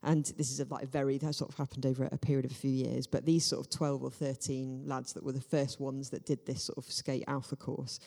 And 0.02 0.24
this 0.38 0.50
is 0.50 0.60
a 0.60 0.66
like 0.70 0.88
very 0.88 1.18
that 1.18 1.34
sort 1.34 1.50
of 1.50 1.58
happened 1.58 1.84
over 1.84 2.08
a 2.10 2.16
period 2.16 2.46
of 2.46 2.52
a 2.52 2.54
few 2.54 2.70
years. 2.70 3.06
But 3.06 3.26
these 3.26 3.44
sort 3.44 3.60
of 3.60 3.70
twelve 3.70 4.02
or 4.02 4.10
thirteen 4.10 4.82
lads 4.86 5.12
that 5.12 5.22
were 5.22 5.32
the 5.32 5.40
first 5.40 5.78
ones 5.78 6.08
that 6.10 6.24
did 6.24 6.46
this 6.46 6.62
sort 6.62 6.78
of 6.78 6.90
skate 6.90 7.24
alpha 7.26 7.56
course, 7.56 8.00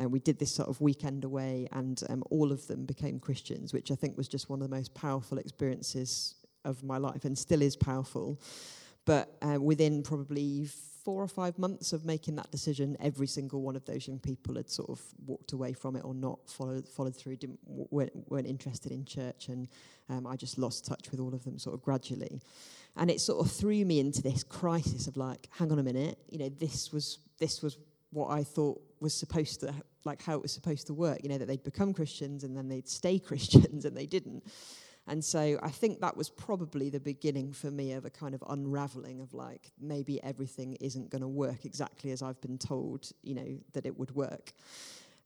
uh, 0.00 0.08
we 0.08 0.20
did 0.20 0.38
this 0.38 0.52
sort 0.52 0.68
of 0.68 0.80
weekend 0.80 1.24
away, 1.24 1.66
and 1.72 2.02
um, 2.08 2.22
all 2.30 2.52
of 2.52 2.66
them 2.68 2.84
became 2.86 3.18
Christians, 3.18 3.72
which 3.72 3.90
I 3.90 3.96
think 3.96 4.16
was 4.16 4.28
just 4.28 4.48
one 4.48 4.62
of 4.62 4.70
the 4.70 4.76
most 4.76 4.94
powerful 4.94 5.38
experiences 5.38 6.36
of 6.64 6.84
my 6.84 6.98
life, 6.98 7.24
and 7.24 7.36
still 7.36 7.62
is 7.62 7.76
powerful. 7.76 8.40
But 9.04 9.36
uh, 9.42 9.60
within 9.60 10.02
probably 10.02 10.68
four 11.04 11.22
or 11.22 11.28
five 11.28 11.58
months 11.58 11.92
of 11.92 12.04
making 12.04 12.36
that 12.36 12.50
decision, 12.50 12.96
every 13.00 13.26
single 13.26 13.62
one 13.62 13.76
of 13.76 13.84
those 13.84 14.06
young 14.06 14.18
people 14.18 14.56
had 14.56 14.70
sort 14.70 14.90
of 14.90 15.00
walked 15.26 15.52
away 15.52 15.72
from 15.72 15.96
it 15.96 16.04
or 16.04 16.14
not 16.14 16.38
followed 16.48 16.88
followed 16.88 17.16
through, 17.16 17.36
didn't 17.36 17.58
weren't, 17.66 18.12
weren't 18.30 18.46
interested 18.46 18.92
in 18.92 19.04
church, 19.04 19.48
and 19.48 19.68
um, 20.08 20.26
I 20.26 20.36
just 20.36 20.58
lost 20.58 20.86
touch 20.86 21.10
with 21.10 21.20
all 21.20 21.34
of 21.34 21.44
them 21.44 21.58
sort 21.58 21.74
of 21.74 21.82
gradually, 21.82 22.40
and 22.96 23.10
it 23.10 23.20
sort 23.20 23.44
of 23.44 23.52
threw 23.52 23.84
me 23.84 24.00
into 24.00 24.22
this 24.22 24.42
crisis 24.42 25.06
of 25.06 25.16
like, 25.16 25.48
hang 25.58 25.72
on 25.72 25.78
a 25.78 25.82
minute, 25.82 26.18
you 26.28 26.38
know, 26.38 26.48
this 26.48 26.92
was 26.92 27.18
this 27.38 27.62
was 27.62 27.78
what 28.10 28.28
I 28.30 28.42
thought 28.42 28.80
was 29.00 29.14
supposed 29.14 29.60
to 29.60 29.74
like 30.04 30.22
how 30.22 30.34
it 30.34 30.42
was 30.42 30.52
supposed 30.52 30.86
to 30.86 30.94
work, 30.94 31.20
you 31.22 31.28
know, 31.28 31.38
that 31.38 31.46
they'd 31.46 31.62
become 31.62 31.92
Christians 31.92 32.44
and 32.44 32.56
then 32.56 32.68
they'd 32.68 32.88
stay 32.88 33.18
Christians, 33.30 33.84
and 33.84 33.96
they 33.96 34.06
didn't. 34.06 34.44
And 35.06 35.24
so 35.24 35.58
I 35.62 35.70
think 35.70 36.00
that 36.00 36.16
was 36.16 36.30
probably 36.30 36.88
the 36.88 37.00
beginning 37.00 37.52
for 37.52 37.70
me 37.70 37.92
of 37.92 38.04
a 38.04 38.10
kind 38.10 38.34
of 38.34 38.44
unraveling 38.48 39.20
of 39.20 39.34
like 39.34 39.72
maybe 39.80 40.22
everything 40.22 40.74
isn't 40.80 41.10
going 41.10 41.22
to 41.22 41.28
work 41.28 41.64
exactly 41.64 42.12
as 42.12 42.22
I've 42.22 42.40
been 42.40 42.58
told, 42.58 43.10
you 43.22 43.34
know, 43.34 43.58
that 43.72 43.86
it 43.86 43.98
would 43.98 44.14
work. 44.14 44.52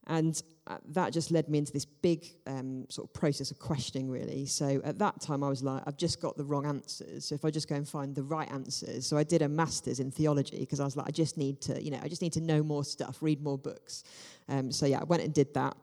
And 0.06 0.40
uh, 0.66 0.76
that 0.88 1.12
just 1.12 1.30
led 1.30 1.48
me 1.48 1.58
into 1.58 1.72
this 1.72 1.86
big 1.86 2.26
um, 2.46 2.86
sort 2.90 3.08
of 3.08 3.14
process 3.14 3.50
of 3.50 3.58
questioning, 3.58 4.10
really. 4.10 4.44
So 4.44 4.80
at 4.84 4.98
that 4.98 5.20
time, 5.20 5.42
I 5.42 5.48
was 5.48 5.62
like, 5.62 5.82
I've 5.86 5.96
just 5.96 6.20
got 6.20 6.36
the 6.36 6.44
wrong 6.44 6.66
answers. 6.66 7.24
So 7.24 7.34
if 7.34 7.44
I 7.44 7.50
just 7.50 7.68
go 7.68 7.74
and 7.74 7.88
find 7.88 8.14
the 8.14 8.22
right 8.22 8.50
answers, 8.50 9.06
so 9.06 9.16
I 9.16 9.24
did 9.24 9.40
a 9.40 9.48
master's 9.48 10.00
in 10.00 10.10
theology 10.10 10.60
because 10.60 10.80
I 10.80 10.84
was 10.84 10.96
like, 10.96 11.08
I 11.08 11.10
just 11.10 11.38
need 11.38 11.60
to, 11.62 11.82
you 11.82 11.90
know, 11.90 12.00
I 12.02 12.08
just 12.08 12.20
need 12.20 12.34
to 12.34 12.40
know 12.42 12.62
more 12.62 12.84
stuff, 12.84 13.18
read 13.22 13.42
more 13.42 13.56
books. 13.56 14.04
Um, 14.48 14.70
so 14.70 14.84
yeah, 14.84 15.00
I 15.00 15.04
went 15.04 15.22
and 15.22 15.32
did 15.32 15.54
that. 15.54 15.74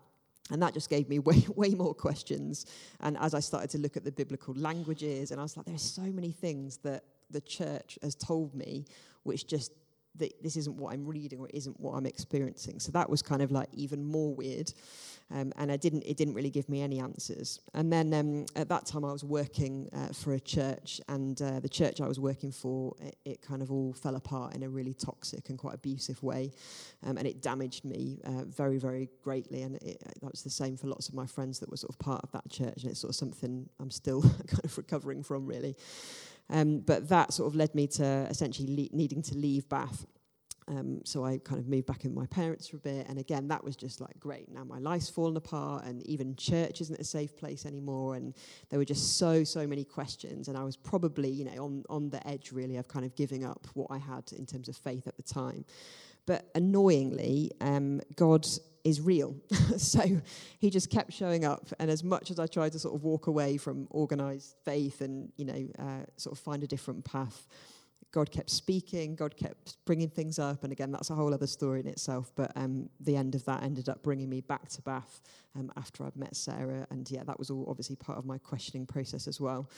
And 0.51 0.61
that 0.61 0.73
just 0.73 0.89
gave 0.89 1.09
me 1.09 1.19
way, 1.29 1.45
way 1.55 1.69
more 1.69 1.93
questions. 1.93 2.65
And 2.99 3.17
as 3.17 3.33
I 3.33 3.39
started 3.39 3.69
to 3.71 3.77
look 3.77 3.97
at 3.97 4.03
the 4.03 4.11
biblical 4.11 4.53
languages, 4.53 5.31
and 5.31 5.39
I 5.39 5.43
was 5.43 5.57
like, 5.57 5.65
there's 5.65 5.81
so 5.81 6.03
many 6.03 6.31
things 6.31 6.77
that 6.77 7.03
the 7.29 7.41
church 7.41 7.97
has 8.01 8.15
told 8.15 8.53
me 8.53 8.85
which 9.23 9.47
just 9.47 9.71
that 10.17 10.31
this 10.43 10.55
isn't 10.57 10.75
what 10.75 10.93
I'm 10.93 11.05
reading 11.05 11.39
or 11.39 11.47
isn't 11.53 11.79
what 11.79 11.93
I'm 11.93 12.05
experiencing. 12.05 12.79
So 12.79 12.91
that 12.91 13.09
was 13.09 13.21
kind 13.21 13.41
of 13.41 13.51
like 13.51 13.69
even 13.73 14.03
more 14.03 14.33
weird. 14.33 14.73
Um, 15.33 15.53
and 15.57 15.71
I 15.71 15.77
didn't, 15.77 16.03
it 16.03 16.17
didn't 16.17 16.33
really 16.33 16.49
give 16.49 16.67
me 16.67 16.81
any 16.81 16.99
answers. 16.99 17.59
And 17.73 17.91
then 17.91 18.13
um, 18.13 18.45
at 18.55 18.67
that 18.69 18.85
time, 18.85 19.05
I 19.05 19.11
was 19.13 19.23
working 19.23 19.89
uh, 19.93 20.07
for 20.07 20.33
a 20.33 20.39
church, 20.39 20.99
and 21.07 21.41
uh, 21.41 21.59
the 21.59 21.69
church 21.69 22.01
I 22.01 22.07
was 22.07 22.19
working 22.19 22.51
for, 22.51 22.93
it, 23.01 23.15
it, 23.23 23.41
kind 23.41 23.61
of 23.61 23.71
all 23.71 23.93
fell 23.93 24.15
apart 24.15 24.55
in 24.55 24.63
a 24.63 24.69
really 24.69 24.93
toxic 24.93 25.49
and 25.49 25.57
quite 25.57 25.75
abusive 25.75 26.21
way. 26.21 26.51
Um, 27.05 27.17
and 27.17 27.25
it 27.25 27.41
damaged 27.41 27.85
me 27.85 28.19
uh, 28.25 28.43
very, 28.45 28.77
very 28.77 29.09
greatly. 29.23 29.61
And 29.61 29.75
it, 29.77 30.01
that 30.21 30.31
was 30.31 30.43
the 30.43 30.49
same 30.49 30.75
for 30.75 30.87
lots 30.87 31.07
of 31.07 31.15
my 31.15 31.25
friends 31.25 31.59
that 31.59 31.69
were 31.69 31.77
sort 31.77 31.93
of 31.93 31.99
part 31.99 32.21
of 32.23 32.31
that 32.33 32.49
church. 32.49 32.83
And 32.83 32.91
it's 32.91 32.99
sort 32.99 33.09
of 33.09 33.15
something 33.15 33.69
I'm 33.79 33.91
still 33.91 34.21
kind 34.47 34.65
of 34.65 34.77
recovering 34.77 35.23
from, 35.23 35.45
really. 35.45 35.77
Um, 36.51 36.79
but 36.79 37.09
that 37.09 37.33
sort 37.33 37.47
of 37.47 37.55
led 37.55 37.73
me 37.73 37.87
to 37.87 38.27
essentially 38.29 38.89
needing 38.91 39.21
to 39.23 39.35
leave 39.35 39.67
Bath. 39.69 40.05
Um, 40.67 41.01
so 41.03 41.25
I 41.25 41.39
kind 41.39 41.59
of 41.59 41.67
moved 41.67 41.87
back 41.87 42.05
in 42.05 42.13
with 42.13 42.21
my 42.21 42.27
parents 42.27 42.67
for 42.67 42.77
a 42.77 42.79
bit, 42.79 43.07
and 43.09 43.17
again, 43.17 43.47
that 43.47 43.63
was 43.63 43.75
just 43.75 43.99
like 43.99 44.17
great. 44.19 44.49
Now 44.49 44.63
my 44.63 44.77
life's 44.77 45.09
fallen 45.09 45.35
apart, 45.35 45.85
and 45.85 46.05
even 46.05 46.35
church 46.35 46.81
isn't 46.81 46.99
a 46.99 47.03
safe 47.03 47.35
place 47.35 47.65
anymore. 47.65 48.15
And 48.15 48.35
there 48.69 48.77
were 48.79 48.85
just 48.85 49.17
so, 49.17 49.43
so 49.43 49.65
many 49.65 49.83
questions, 49.83 50.47
and 50.47 50.57
I 50.57 50.63
was 50.63 50.77
probably, 50.77 51.29
you 51.29 51.45
know, 51.45 51.63
on 51.63 51.83
on 51.89 52.09
the 52.09 52.25
edge 52.27 52.51
really 52.51 52.77
of 52.77 52.87
kind 52.87 53.05
of 53.05 53.15
giving 53.15 53.43
up 53.43 53.67
what 53.73 53.87
I 53.89 53.97
had 53.97 54.31
in 54.33 54.45
terms 54.45 54.69
of 54.69 54.77
faith 54.77 55.07
at 55.07 55.17
the 55.17 55.23
time. 55.23 55.65
But 56.25 56.49
annoyingly, 56.53 57.51
um, 57.59 57.99
God 58.15 58.45
is 58.83 59.01
real. 59.01 59.35
so 59.77 60.21
he 60.59 60.69
just 60.69 60.89
kept 60.89 61.13
showing 61.13 61.45
up. 61.45 61.67
And 61.79 61.89
as 61.89 62.03
much 62.03 62.31
as 62.31 62.39
I 62.39 62.47
tried 62.47 62.71
to 62.73 62.79
sort 62.79 62.95
of 62.95 63.03
walk 63.03 63.27
away 63.27 63.57
from 63.57 63.87
organized 63.89 64.55
faith 64.63 65.01
and, 65.01 65.31
you 65.37 65.45
know, 65.45 65.67
uh, 65.79 66.05
sort 66.17 66.37
of 66.37 66.39
find 66.39 66.63
a 66.63 66.67
different 66.67 67.05
path, 67.05 67.47
God 68.11 68.29
kept 68.29 68.49
speaking, 68.49 69.15
God 69.15 69.37
kept 69.37 69.77
bringing 69.85 70.09
things 70.09 70.37
up. 70.37 70.63
And 70.63 70.71
again, 70.73 70.91
that's 70.91 71.09
a 71.11 71.15
whole 71.15 71.33
other 71.33 71.47
story 71.47 71.79
in 71.79 71.87
itself. 71.87 72.31
But 72.35 72.51
um, 72.57 72.89
the 72.99 73.15
end 73.15 73.35
of 73.35 73.45
that 73.45 73.63
ended 73.63 73.87
up 73.87 74.03
bringing 74.03 74.29
me 74.29 74.41
back 74.41 74.67
to 74.69 74.81
Bath 74.81 75.21
um, 75.57 75.71
after 75.77 76.03
I'd 76.03 76.17
met 76.17 76.35
Sarah. 76.35 76.85
And 76.89 77.09
yeah, 77.09 77.23
that 77.23 77.39
was 77.39 77.49
all 77.49 77.65
obviously 77.69 77.95
part 77.95 78.17
of 78.17 78.25
my 78.25 78.37
questioning 78.37 78.85
process 78.85 79.27
as 79.27 79.39
well. 79.39 79.69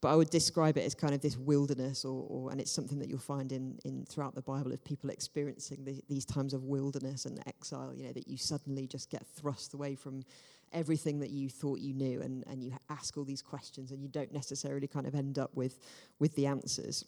But 0.00 0.08
I 0.08 0.16
would 0.16 0.30
describe 0.30 0.76
it 0.76 0.84
as 0.84 0.96
kind 0.96 1.14
of 1.14 1.20
this 1.20 1.36
wilderness, 1.36 2.04
or, 2.04 2.26
or 2.28 2.50
and 2.50 2.60
it's 2.60 2.72
something 2.72 2.98
that 2.98 3.08
you'll 3.08 3.20
find 3.20 3.52
in, 3.52 3.78
in 3.84 4.04
throughout 4.04 4.34
the 4.34 4.42
Bible 4.42 4.72
of 4.72 4.82
people 4.84 5.10
experiencing 5.10 5.84
the, 5.84 6.02
these 6.08 6.24
times 6.24 6.54
of 6.54 6.64
wilderness 6.64 7.24
and 7.24 7.40
exile, 7.46 7.92
you 7.94 8.04
know, 8.04 8.12
that 8.12 8.26
you 8.26 8.36
suddenly 8.36 8.88
just 8.88 9.10
get 9.10 9.24
thrust 9.24 9.74
away 9.74 9.94
from 9.94 10.24
everything 10.72 11.20
that 11.20 11.30
you 11.30 11.48
thought 11.48 11.78
you 11.78 11.94
knew 11.94 12.20
and, 12.20 12.42
and 12.48 12.64
you 12.64 12.72
ask 12.90 13.16
all 13.16 13.24
these 13.24 13.42
questions 13.42 13.92
and 13.92 14.02
you 14.02 14.08
don't 14.08 14.32
necessarily 14.32 14.88
kind 14.88 15.06
of 15.06 15.14
end 15.14 15.38
up 15.38 15.50
with, 15.54 15.78
with 16.18 16.34
the 16.34 16.46
answers. 16.46 17.04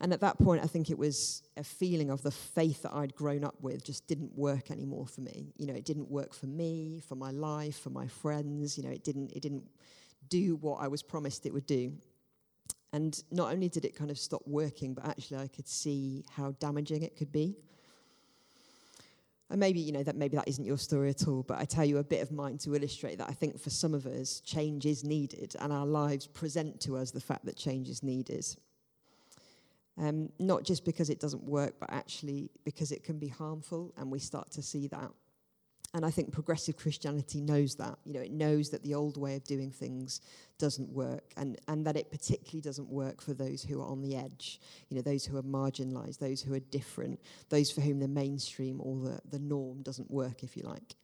And 0.00 0.12
at 0.12 0.20
that 0.20 0.38
point, 0.38 0.62
I 0.62 0.66
think 0.66 0.90
it 0.90 0.98
was 0.98 1.42
a 1.56 1.64
feeling 1.64 2.10
of 2.10 2.22
the 2.22 2.30
faith 2.30 2.82
that 2.82 2.92
I'd 2.92 3.14
grown 3.14 3.44
up 3.44 3.54
with 3.60 3.84
just 3.84 4.06
didn't 4.06 4.36
work 4.36 4.70
anymore 4.70 5.06
for 5.06 5.20
me. 5.20 5.52
You 5.56 5.66
know, 5.66 5.74
it 5.74 5.84
didn't 5.84 6.10
work 6.10 6.34
for 6.34 6.46
me, 6.46 7.00
for 7.08 7.14
my 7.14 7.30
life, 7.30 7.78
for 7.78 7.90
my 7.90 8.06
friends. 8.06 8.76
You 8.76 8.84
know, 8.84 8.90
it 8.90 9.04
didn't, 9.04 9.32
it 9.32 9.40
didn't 9.40 9.64
do 10.28 10.56
what 10.56 10.80
I 10.80 10.88
was 10.88 11.02
promised 11.02 11.46
it 11.46 11.54
would 11.54 11.66
do. 11.66 11.92
And 12.92 13.20
not 13.30 13.52
only 13.52 13.68
did 13.68 13.84
it 13.84 13.96
kind 13.96 14.10
of 14.10 14.18
stop 14.18 14.42
working, 14.46 14.94
but 14.94 15.06
actually 15.06 15.38
I 15.38 15.48
could 15.48 15.66
see 15.66 16.24
how 16.30 16.52
damaging 16.60 17.02
it 17.02 17.16
could 17.16 17.32
be. 17.32 17.56
And 19.50 19.60
maybe, 19.60 19.80
you 19.80 19.92
know, 19.92 20.02
that 20.02 20.16
maybe 20.16 20.36
that 20.36 20.48
isn't 20.48 20.64
your 20.64 20.78
story 20.78 21.10
at 21.10 21.28
all, 21.28 21.42
but 21.42 21.58
I 21.58 21.64
tell 21.64 21.84
you 21.84 21.98
a 21.98 22.04
bit 22.04 22.22
of 22.22 22.32
mine 22.32 22.58
to 22.58 22.74
illustrate 22.74 23.18
that 23.18 23.28
I 23.28 23.32
think 23.32 23.60
for 23.60 23.70
some 23.70 23.94
of 23.94 24.06
us, 24.06 24.40
change 24.40 24.86
is 24.86 25.04
needed, 25.04 25.54
and 25.60 25.72
our 25.72 25.86
lives 25.86 26.26
present 26.26 26.80
to 26.82 26.96
us 26.96 27.10
the 27.10 27.20
fact 27.20 27.44
that 27.44 27.56
change 27.56 27.88
is 27.88 28.02
needed. 28.02 28.46
Um, 29.96 30.30
not 30.40 30.64
just 30.64 30.84
because 30.84 31.08
it 31.08 31.20
doesn't 31.20 31.44
work, 31.44 31.74
but 31.78 31.88
actually 31.92 32.50
because 32.64 32.90
it 32.90 33.04
can 33.04 33.18
be 33.18 33.28
harmful, 33.28 33.92
and 33.96 34.10
we 34.10 34.18
start 34.18 34.50
to 34.52 34.62
see 34.62 34.88
that. 34.88 35.10
And 35.94 36.04
I 36.04 36.10
think 36.10 36.32
progressive 36.32 36.76
Christianity 36.76 37.40
knows 37.40 37.76
that. 37.76 37.96
You 38.04 38.14
know, 38.14 38.20
it 38.20 38.32
knows 38.32 38.70
that 38.70 38.82
the 38.82 38.94
old 38.94 39.16
way 39.16 39.36
of 39.36 39.44
doing 39.44 39.70
things 39.70 40.20
doesn't 40.58 40.88
work, 40.88 41.32
and, 41.36 41.56
and 41.68 41.86
that 41.86 41.96
it 41.96 42.10
particularly 42.10 42.60
doesn't 42.60 42.88
work 42.88 43.22
for 43.22 43.32
those 43.32 43.62
who 43.62 43.80
are 43.80 43.86
on 43.86 44.02
the 44.02 44.16
edge, 44.16 44.60
you 44.88 44.96
know, 44.96 45.02
those 45.02 45.24
who 45.24 45.36
are 45.36 45.42
marginalized, 45.42 46.18
those 46.18 46.42
who 46.42 46.52
are 46.54 46.60
different, 46.60 47.20
those 47.48 47.70
for 47.70 47.80
whom 47.80 48.00
the 48.00 48.08
mainstream 48.08 48.80
or 48.80 48.98
the, 48.98 49.20
the 49.30 49.38
norm 49.38 49.82
doesn't 49.82 50.10
work, 50.10 50.42
if 50.42 50.56
you 50.56 50.64
like. 50.64 50.96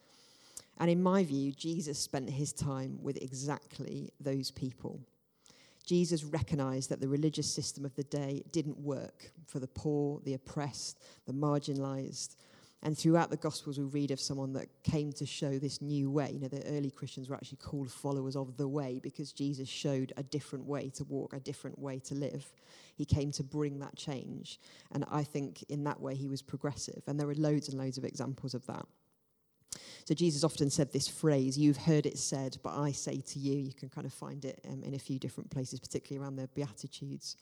And 0.78 0.90
in 0.90 1.00
my 1.00 1.22
view, 1.22 1.52
Jesus 1.52 1.98
spent 2.00 2.28
his 2.28 2.52
time 2.52 2.98
with 3.00 3.18
exactly 3.18 4.10
those 4.18 4.50
people. 4.50 5.00
Jesus 5.86 6.24
recognized 6.24 6.90
that 6.90 7.00
the 7.00 7.08
religious 7.08 7.52
system 7.52 7.84
of 7.84 7.94
the 7.96 8.04
day 8.04 8.44
didn't 8.52 8.78
work 8.78 9.32
for 9.46 9.58
the 9.58 9.66
poor, 9.66 10.20
the 10.24 10.34
oppressed, 10.34 11.00
the 11.26 11.32
marginalized. 11.32 12.36
And 12.82 12.96
throughout 12.96 13.28
the 13.28 13.36
Gospels, 13.36 13.78
we 13.78 13.84
read 13.84 14.10
of 14.10 14.20
someone 14.20 14.54
that 14.54 14.68
came 14.84 15.12
to 15.12 15.26
show 15.26 15.58
this 15.58 15.82
new 15.82 16.10
way. 16.10 16.30
You 16.32 16.40
know, 16.40 16.48
the 16.48 16.66
early 16.66 16.90
Christians 16.90 17.28
were 17.28 17.34
actually 17.34 17.58
called 17.58 17.90
followers 17.90 18.36
of 18.36 18.56
the 18.56 18.68
way 18.68 19.00
because 19.02 19.32
Jesus 19.32 19.68
showed 19.68 20.14
a 20.16 20.22
different 20.22 20.64
way 20.64 20.88
to 20.94 21.04
walk, 21.04 21.34
a 21.34 21.40
different 21.40 21.78
way 21.78 21.98
to 22.00 22.14
live. 22.14 22.46
He 22.96 23.04
came 23.04 23.32
to 23.32 23.42
bring 23.42 23.80
that 23.80 23.96
change. 23.96 24.60
And 24.92 25.04
I 25.10 25.24
think 25.24 25.62
in 25.68 25.84
that 25.84 26.00
way, 26.00 26.14
he 26.14 26.28
was 26.28 26.40
progressive. 26.40 27.02
And 27.06 27.20
there 27.20 27.28
are 27.28 27.34
loads 27.34 27.68
and 27.68 27.78
loads 27.78 27.98
of 27.98 28.04
examples 28.04 28.54
of 28.54 28.66
that. 28.66 28.86
So 30.04 30.14
Jesus 30.14 30.42
often 30.44 30.70
said 30.70 30.92
this 30.92 31.08
phrase, 31.08 31.56
You've 31.56 31.76
heard 31.76 32.06
it 32.06 32.18
said, 32.18 32.58
but 32.62 32.76
I 32.76 32.92
say 32.92 33.20
to 33.20 33.38
you. 33.38 33.56
You 33.58 33.72
can 33.72 33.88
kind 33.88 34.06
of 34.06 34.12
find 34.12 34.44
it 34.44 34.60
um, 34.68 34.82
in 34.82 34.94
a 34.94 34.98
few 34.98 35.18
different 35.18 35.50
places, 35.50 35.80
particularly 35.80 36.22
around 36.22 36.36
the 36.36 36.48
Beatitudes. 36.48 37.36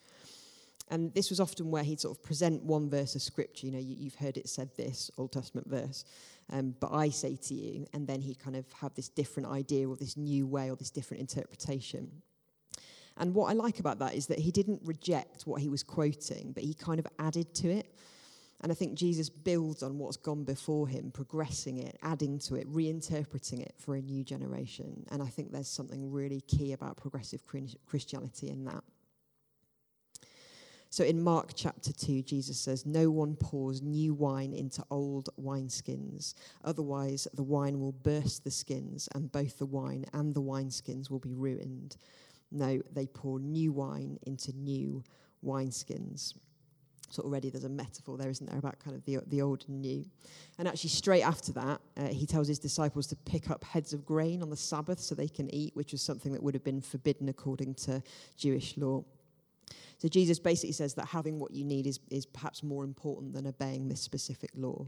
And 0.90 1.12
this 1.14 1.30
was 1.30 1.40
often 1.40 1.70
where 1.70 1.82
he'd 1.82 2.00
sort 2.00 2.16
of 2.16 2.22
present 2.22 2.62
one 2.62 2.88
verse 2.88 3.14
of 3.14 3.22
scripture. 3.22 3.66
You 3.66 3.72
know, 3.72 3.78
you, 3.78 4.04
have 4.04 4.14
heard 4.14 4.36
it 4.36 4.48
said 4.48 4.70
this 4.76 5.10
Old 5.18 5.32
Testament 5.32 5.68
verse, 5.68 6.04
um, 6.50 6.74
but 6.80 6.92
I 6.92 7.10
say 7.10 7.36
to 7.36 7.54
you. 7.54 7.86
And 7.92 8.06
then 8.06 8.20
he'd 8.20 8.38
kind 8.38 8.56
of 8.56 8.64
have 8.72 8.94
this 8.94 9.08
different 9.08 9.48
idea 9.48 9.88
or 9.88 9.96
this 9.96 10.16
new 10.16 10.46
way 10.46 10.70
or 10.70 10.76
this 10.76 10.90
different 10.90 11.20
interpretation. 11.20 12.10
And 13.18 13.34
what 13.34 13.50
I 13.50 13.52
like 13.52 13.80
about 13.80 13.98
that 13.98 14.14
is 14.14 14.26
that 14.28 14.38
he 14.38 14.50
didn't 14.50 14.80
reject 14.84 15.42
what 15.42 15.60
he 15.60 15.68
was 15.68 15.82
quoting, 15.82 16.52
but 16.52 16.62
he 16.62 16.72
kind 16.72 16.98
of 17.00 17.06
added 17.18 17.52
to 17.56 17.68
it. 17.68 17.94
And 18.60 18.72
I 18.72 18.74
think 18.74 18.94
Jesus 18.94 19.28
builds 19.28 19.82
on 19.82 19.98
what's 19.98 20.16
gone 20.16 20.42
before 20.42 20.88
him, 20.88 21.12
progressing 21.12 21.78
it, 21.78 21.96
adding 22.02 22.38
to 22.40 22.56
it, 22.56 22.68
reinterpreting 22.72 23.60
it 23.60 23.74
for 23.78 23.94
a 23.94 24.00
new 24.00 24.24
generation. 24.24 25.06
And 25.10 25.22
I 25.22 25.26
think 25.26 25.52
there's 25.52 25.68
something 25.68 26.10
really 26.10 26.40
key 26.40 26.72
about 26.72 26.96
progressive 26.96 27.42
Christianity 27.86 28.48
in 28.48 28.64
that. 28.64 28.82
So 30.90 31.04
in 31.04 31.22
Mark 31.22 31.52
chapter 31.54 31.92
2, 31.92 32.22
Jesus 32.22 32.58
says, 32.58 32.86
No 32.86 33.10
one 33.10 33.36
pours 33.36 33.82
new 33.82 34.14
wine 34.14 34.54
into 34.54 34.82
old 34.90 35.28
wineskins. 35.40 36.34
Otherwise, 36.64 37.28
the 37.34 37.42
wine 37.42 37.78
will 37.78 37.92
burst 37.92 38.42
the 38.42 38.50
skins, 38.50 39.08
and 39.14 39.30
both 39.30 39.58
the 39.58 39.66
wine 39.66 40.06
and 40.14 40.34
the 40.34 40.42
wineskins 40.42 41.10
will 41.10 41.18
be 41.18 41.34
ruined. 41.34 41.96
No, 42.50 42.80
they 42.90 43.06
pour 43.06 43.38
new 43.38 43.70
wine 43.70 44.18
into 44.22 44.52
new 44.56 45.04
wineskins. 45.44 46.34
So 47.10 47.22
already 47.22 47.50
there's 47.50 47.64
a 47.64 47.68
metaphor 47.68 48.18
there, 48.18 48.30
isn't 48.30 48.48
there, 48.48 48.58
about 48.58 48.78
kind 48.78 48.94
of 48.94 49.04
the, 49.04 49.18
the 49.28 49.40
old 49.40 49.64
and 49.68 49.80
new. 49.80 50.04
And 50.58 50.68
actually, 50.68 50.90
straight 50.90 51.22
after 51.22 51.52
that, 51.52 51.80
uh, 51.96 52.08
he 52.08 52.26
tells 52.26 52.48
his 52.48 52.58
disciples 52.58 53.06
to 53.08 53.16
pick 53.16 53.50
up 53.50 53.64
heads 53.64 53.92
of 53.92 54.04
grain 54.04 54.42
on 54.42 54.50
the 54.50 54.56
Sabbath 54.56 55.00
so 55.00 55.14
they 55.14 55.28
can 55.28 55.52
eat, 55.54 55.74
which 55.74 55.92
was 55.92 56.02
something 56.02 56.32
that 56.32 56.42
would 56.42 56.54
have 56.54 56.64
been 56.64 56.80
forbidden 56.82 57.28
according 57.28 57.74
to 57.74 58.02
Jewish 58.36 58.76
law. 58.76 59.04
So 59.98 60.08
Jesus 60.08 60.38
basically 60.38 60.72
says 60.72 60.94
that 60.94 61.06
having 61.06 61.38
what 61.38 61.52
you 61.52 61.64
need 61.64 61.86
is, 61.86 61.98
is 62.10 62.24
perhaps 62.26 62.62
more 62.62 62.84
important 62.84 63.32
than 63.32 63.46
obeying 63.46 63.88
this 63.88 64.00
specific 64.00 64.50
law. 64.54 64.86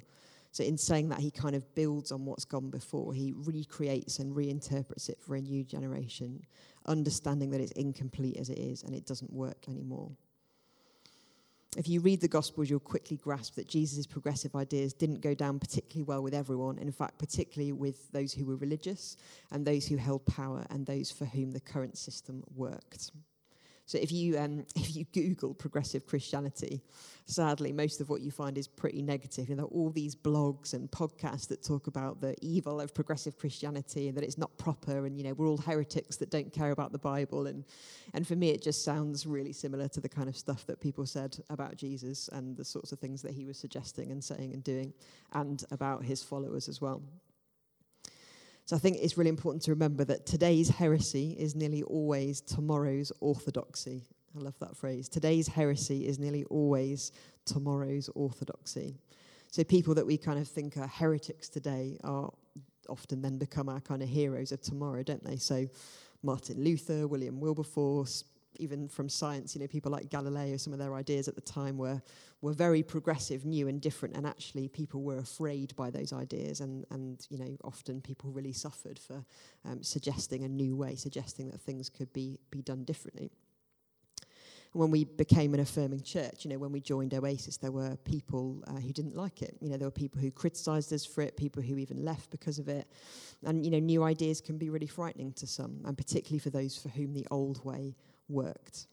So 0.52 0.64
in 0.64 0.76
saying 0.76 1.08
that, 1.10 1.20
he 1.20 1.30
kind 1.30 1.54
of 1.54 1.74
builds 1.74 2.12
on 2.12 2.24
what's 2.24 2.44
gone 2.44 2.70
before. 2.70 3.14
He 3.14 3.32
recreates 3.34 4.18
and 4.18 4.34
reinterprets 4.34 5.08
it 5.08 5.18
for 5.20 5.36
a 5.36 5.40
new 5.40 5.64
generation, 5.64 6.42
understanding 6.86 7.50
that 7.50 7.60
it's 7.60 7.72
incomplete 7.72 8.36
as 8.36 8.50
it 8.50 8.58
is 8.58 8.82
and 8.82 8.94
it 8.94 9.06
doesn't 9.06 9.32
work 9.32 9.68
anymore. 9.68 10.10
If 11.76 11.88
you 11.88 12.00
read 12.00 12.20
the 12.20 12.28
Gospels, 12.28 12.68
you'll 12.68 12.80
quickly 12.80 13.16
grasp 13.16 13.54
that 13.54 13.68
Jesus' 13.68 14.04
progressive 14.04 14.56
ideas 14.56 14.92
didn't 14.92 15.20
go 15.20 15.34
down 15.34 15.60
particularly 15.60 16.02
well 16.02 16.20
with 16.20 16.34
everyone, 16.34 16.78
in 16.78 16.90
fact, 16.90 17.18
particularly 17.18 17.72
with 17.72 18.10
those 18.10 18.32
who 18.32 18.44
were 18.44 18.56
religious 18.56 19.16
and 19.52 19.64
those 19.64 19.86
who 19.86 19.96
held 19.96 20.26
power 20.26 20.66
and 20.70 20.84
those 20.84 21.12
for 21.12 21.26
whom 21.26 21.52
the 21.52 21.60
current 21.60 21.96
system 21.96 22.42
worked. 22.56 23.12
So 23.90 23.98
if 23.98 24.12
you 24.12 24.38
um, 24.38 24.64
if 24.76 24.94
you 24.94 25.04
Google 25.12 25.52
progressive 25.52 26.06
Christianity, 26.06 26.80
sadly, 27.26 27.72
most 27.72 28.00
of 28.00 28.08
what 28.08 28.20
you 28.20 28.30
find 28.30 28.56
is 28.56 28.68
pretty 28.68 29.02
negative. 29.02 29.48
You 29.48 29.56
know, 29.56 29.64
all 29.64 29.90
these 29.90 30.14
blogs 30.14 30.74
and 30.74 30.88
podcasts 30.92 31.48
that 31.48 31.64
talk 31.64 31.88
about 31.88 32.20
the 32.20 32.36
evil 32.40 32.80
of 32.80 32.94
progressive 32.94 33.36
Christianity 33.36 34.06
and 34.06 34.16
that 34.16 34.22
it's 34.22 34.38
not 34.38 34.56
proper, 34.58 35.06
and 35.06 35.18
you 35.18 35.24
know, 35.24 35.32
we're 35.32 35.48
all 35.48 35.56
heretics 35.56 36.16
that 36.18 36.30
don't 36.30 36.52
care 36.52 36.70
about 36.70 36.92
the 36.92 37.00
Bible. 37.00 37.48
And 37.48 37.64
and 38.14 38.24
for 38.24 38.36
me, 38.36 38.50
it 38.50 38.62
just 38.62 38.84
sounds 38.84 39.26
really 39.26 39.52
similar 39.52 39.88
to 39.88 40.00
the 40.00 40.08
kind 40.08 40.28
of 40.28 40.36
stuff 40.36 40.64
that 40.68 40.80
people 40.80 41.04
said 41.04 41.36
about 41.50 41.74
Jesus 41.76 42.28
and 42.28 42.56
the 42.56 42.64
sorts 42.64 42.92
of 42.92 43.00
things 43.00 43.22
that 43.22 43.32
he 43.32 43.44
was 43.44 43.58
suggesting 43.58 44.12
and 44.12 44.22
saying 44.22 44.52
and 44.54 44.62
doing, 44.62 44.94
and 45.32 45.64
about 45.72 46.04
his 46.04 46.22
followers 46.22 46.68
as 46.68 46.80
well. 46.80 47.02
So 48.70 48.76
I 48.76 48.78
think 48.78 48.98
it's 49.00 49.18
really 49.18 49.30
important 49.30 49.64
to 49.64 49.72
remember 49.72 50.04
that 50.04 50.26
today's 50.26 50.68
heresy 50.68 51.34
is 51.36 51.56
nearly 51.56 51.82
always 51.82 52.40
tomorrow's 52.40 53.10
orthodoxy. 53.18 54.04
I 54.36 54.38
love 54.38 54.56
that 54.60 54.76
phrase. 54.76 55.08
Today's 55.08 55.48
heresy 55.48 56.06
is 56.06 56.20
nearly 56.20 56.44
always 56.44 57.10
tomorrow's 57.44 58.08
orthodoxy. 58.14 59.00
So 59.50 59.64
people 59.64 59.92
that 59.96 60.06
we 60.06 60.16
kind 60.16 60.38
of 60.38 60.46
think 60.46 60.76
are 60.76 60.86
heretics 60.86 61.48
today 61.48 61.98
are 62.04 62.32
often 62.88 63.22
then 63.22 63.38
become 63.38 63.68
our 63.68 63.80
kind 63.80 64.04
of 64.04 64.08
heroes 64.08 64.52
of 64.52 64.62
tomorrow, 64.62 65.02
don't 65.02 65.24
they? 65.24 65.34
So 65.34 65.66
Martin 66.22 66.62
Luther, 66.62 67.08
William 67.08 67.40
Wilberforce, 67.40 68.22
even 68.60 68.88
from 68.88 69.08
science, 69.08 69.54
you 69.54 69.60
know, 69.60 69.66
people 69.66 69.90
like 69.90 70.10
Galileo, 70.10 70.56
some 70.56 70.72
of 70.72 70.78
their 70.78 70.94
ideas 70.94 71.28
at 71.28 71.34
the 71.34 71.40
time 71.40 71.76
were, 71.78 72.00
were 72.42 72.52
very 72.52 72.82
progressive, 72.82 73.44
new 73.44 73.68
and 73.68 73.80
different, 73.80 74.16
and 74.16 74.26
actually 74.26 74.68
people 74.68 75.02
were 75.02 75.18
afraid 75.18 75.74
by 75.76 75.90
those 75.90 76.12
ideas, 76.12 76.60
and, 76.60 76.84
and 76.90 77.26
you 77.30 77.38
know, 77.38 77.56
often 77.64 78.00
people 78.00 78.30
really 78.30 78.52
suffered 78.52 78.98
for 78.98 79.24
um, 79.64 79.82
suggesting 79.82 80.44
a 80.44 80.48
new 80.48 80.76
way, 80.76 80.94
suggesting 80.94 81.50
that 81.50 81.60
things 81.60 81.88
could 81.88 82.12
be, 82.12 82.38
be 82.50 82.62
done 82.62 82.84
differently. 82.84 83.30
When 84.72 84.92
we 84.92 85.02
became 85.02 85.52
an 85.54 85.58
affirming 85.58 86.02
church, 86.02 86.44
you 86.44 86.50
know, 86.50 86.58
when 86.58 86.70
we 86.70 86.80
joined 86.80 87.12
Oasis, 87.12 87.56
there 87.56 87.72
were 87.72 87.96
people 88.04 88.62
uh, 88.68 88.74
who 88.74 88.92
didn't 88.92 89.16
like 89.16 89.42
it. 89.42 89.56
You 89.60 89.68
know, 89.68 89.76
there 89.76 89.88
were 89.88 89.90
people 89.90 90.20
who 90.20 90.30
criticised 90.30 90.92
us 90.92 91.04
for 91.04 91.22
it, 91.22 91.36
people 91.36 91.60
who 91.60 91.76
even 91.76 92.04
left 92.04 92.30
because 92.30 92.60
of 92.60 92.68
it. 92.68 92.86
And, 93.44 93.64
you 93.64 93.72
know, 93.72 93.80
new 93.80 94.04
ideas 94.04 94.40
can 94.40 94.58
be 94.58 94.70
really 94.70 94.86
frightening 94.86 95.32
to 95.32 95.46
some, 95.48 95.80
and 95.84 95.98
particularly 95.98 96.38
for 96.38 96.50
those 96.50 96.78
for 96.78 96.88
whom 96.88 97.12
the 97.14 97.26
old 97.32 97.64
way 97.64 97.96
worked. 98.30 98.86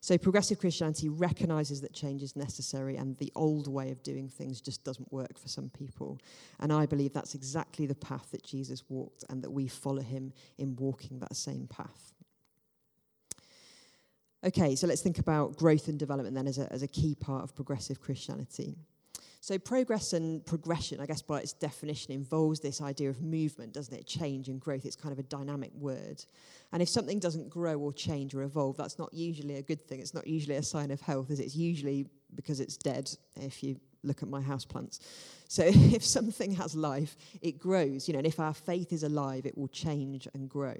So, 0.00 0.16
progressive 0.16 0.60
Christianity 0.60 1.08
recognizes 1.08 1.80
that 1.80 1.92
change 1.92 2.22
is 2.22 2.36
necessary 2.36 2.96
and 2.96 3.16
the 3.16 3.32
old 3.34 3.66
way 3.66 3.90
of 3.90 4.04
doing 4.04 4.28
things 4.28 4.60
just 4.60 4.84
doesn't 4.84 5.12
work 5.12 5.36
for 5.36 5.48
some 5.48 5.68
people. 5.70 6.20
And 6.60 6.72
I 6.72 6.86
believe 6.86 7.12
that's 7.12 7.34
exactly 7.34 7.86
the 7.86 7.96
path 7.96 8.30
that 8.30 8.44
Jesus 8.44 8.84
walked 8.88 9.24
and 9.28 9.42
that 9.42 9.50
we 9.50 9.66
follow 9.66 10.02
him 10.02 10.32
in 10.58 10.76
walking 10.76 11.18
that 11.18 11.34
same 11.34 11.66
path. 11.66 12.12
Okay, 14.44 14.76
so 14.76 14.86
let's 14.86 15.00
think 15.00 15.18
about 15.18 15.56
growth 15.56 15.88
and 15.88 15.98
development 15.98 16.36
then 16.36 16.46
as 16.46 16.58
a, 16.58 16.72
as 16.72 16.84
a 16.84 16.88
key 16.88 17.16
part 17.16 17.42
of 17.42 17.56
progressive 17.56 18.00
Christianity. 18.00 18.76
So, 19.46 19.60
progress 19.60 20.12
and 20.12 20.44
progression, 20.44 21.00
I 21.00 21.06
guess 21.06 21.22
by 21.22 21.38
its 21.38 21.52
definition, 21.52 22.12
involves 22.12 22.58
this 22.58 22.82
idea 22.82 23.10
of 23.10 23.22
movement, 23.22 23.74
doesn't 23.74 23.94
it? 23.94 24.04
Change 24.04 24.48
and 24.48 24.60
growth. 24.60 24.84
It's 24.84 24.96
kind 24.96 25.12
of 25.12 25.20
a 25.20 25.22
dynamic 25.22 25.70
word. 25.76 26.24
And 26.72 26.82
if 26.82 26.88
something 26.88 27.20
doesn't 27.20 27.48
grow 27.48 27.78
or 27.78 27.92
change 27.92 28.34
or 28.34 28.42
evolve, 28.42 28.76
that's 28.76 28.98
not 28.98 29.14
usually 29.14 29.54
a 29.54 29.62
good 29.62 29.86
thing. 29.86 30.00
It's 30.00 30.14
not 30.14 30.26
usually 30.26 30.56
a 30.56 30.64
sign 30.64 30.90
of 30.90 31.00
health, 31.00 31.30
it? 31.30 31.38
It's 31.38 31.54
usually 31.54 32.08
because 32.34 32.58
it's 32.58 32.76
dead, 32.76 33.08
if 33.36 33.62
you 33.62 33.78
look 34.02 34.24
at 34.24 34.28
my 34.28 34.40
houseplants. 34.40 34.98
So, 35.46 35.62
if 35.68 36.04
something 36.04 36.50
has 36.56 36.74
life, 36.74 37.16
it 37.40 37.56
grows, 37.56 38.08
you 38.08 38.14
know, 38.14 38.18
and 38.18 38.26
if 38.26 38.40
our 38.40 38.52
faith 38.52 38.92
is 38.92 39.04
alive, 39.04 39.46
it 39.46 39.56
will 39.56 39.68
change 39.68 40.26
and 40.34 40.48
grow. 40.48 40.74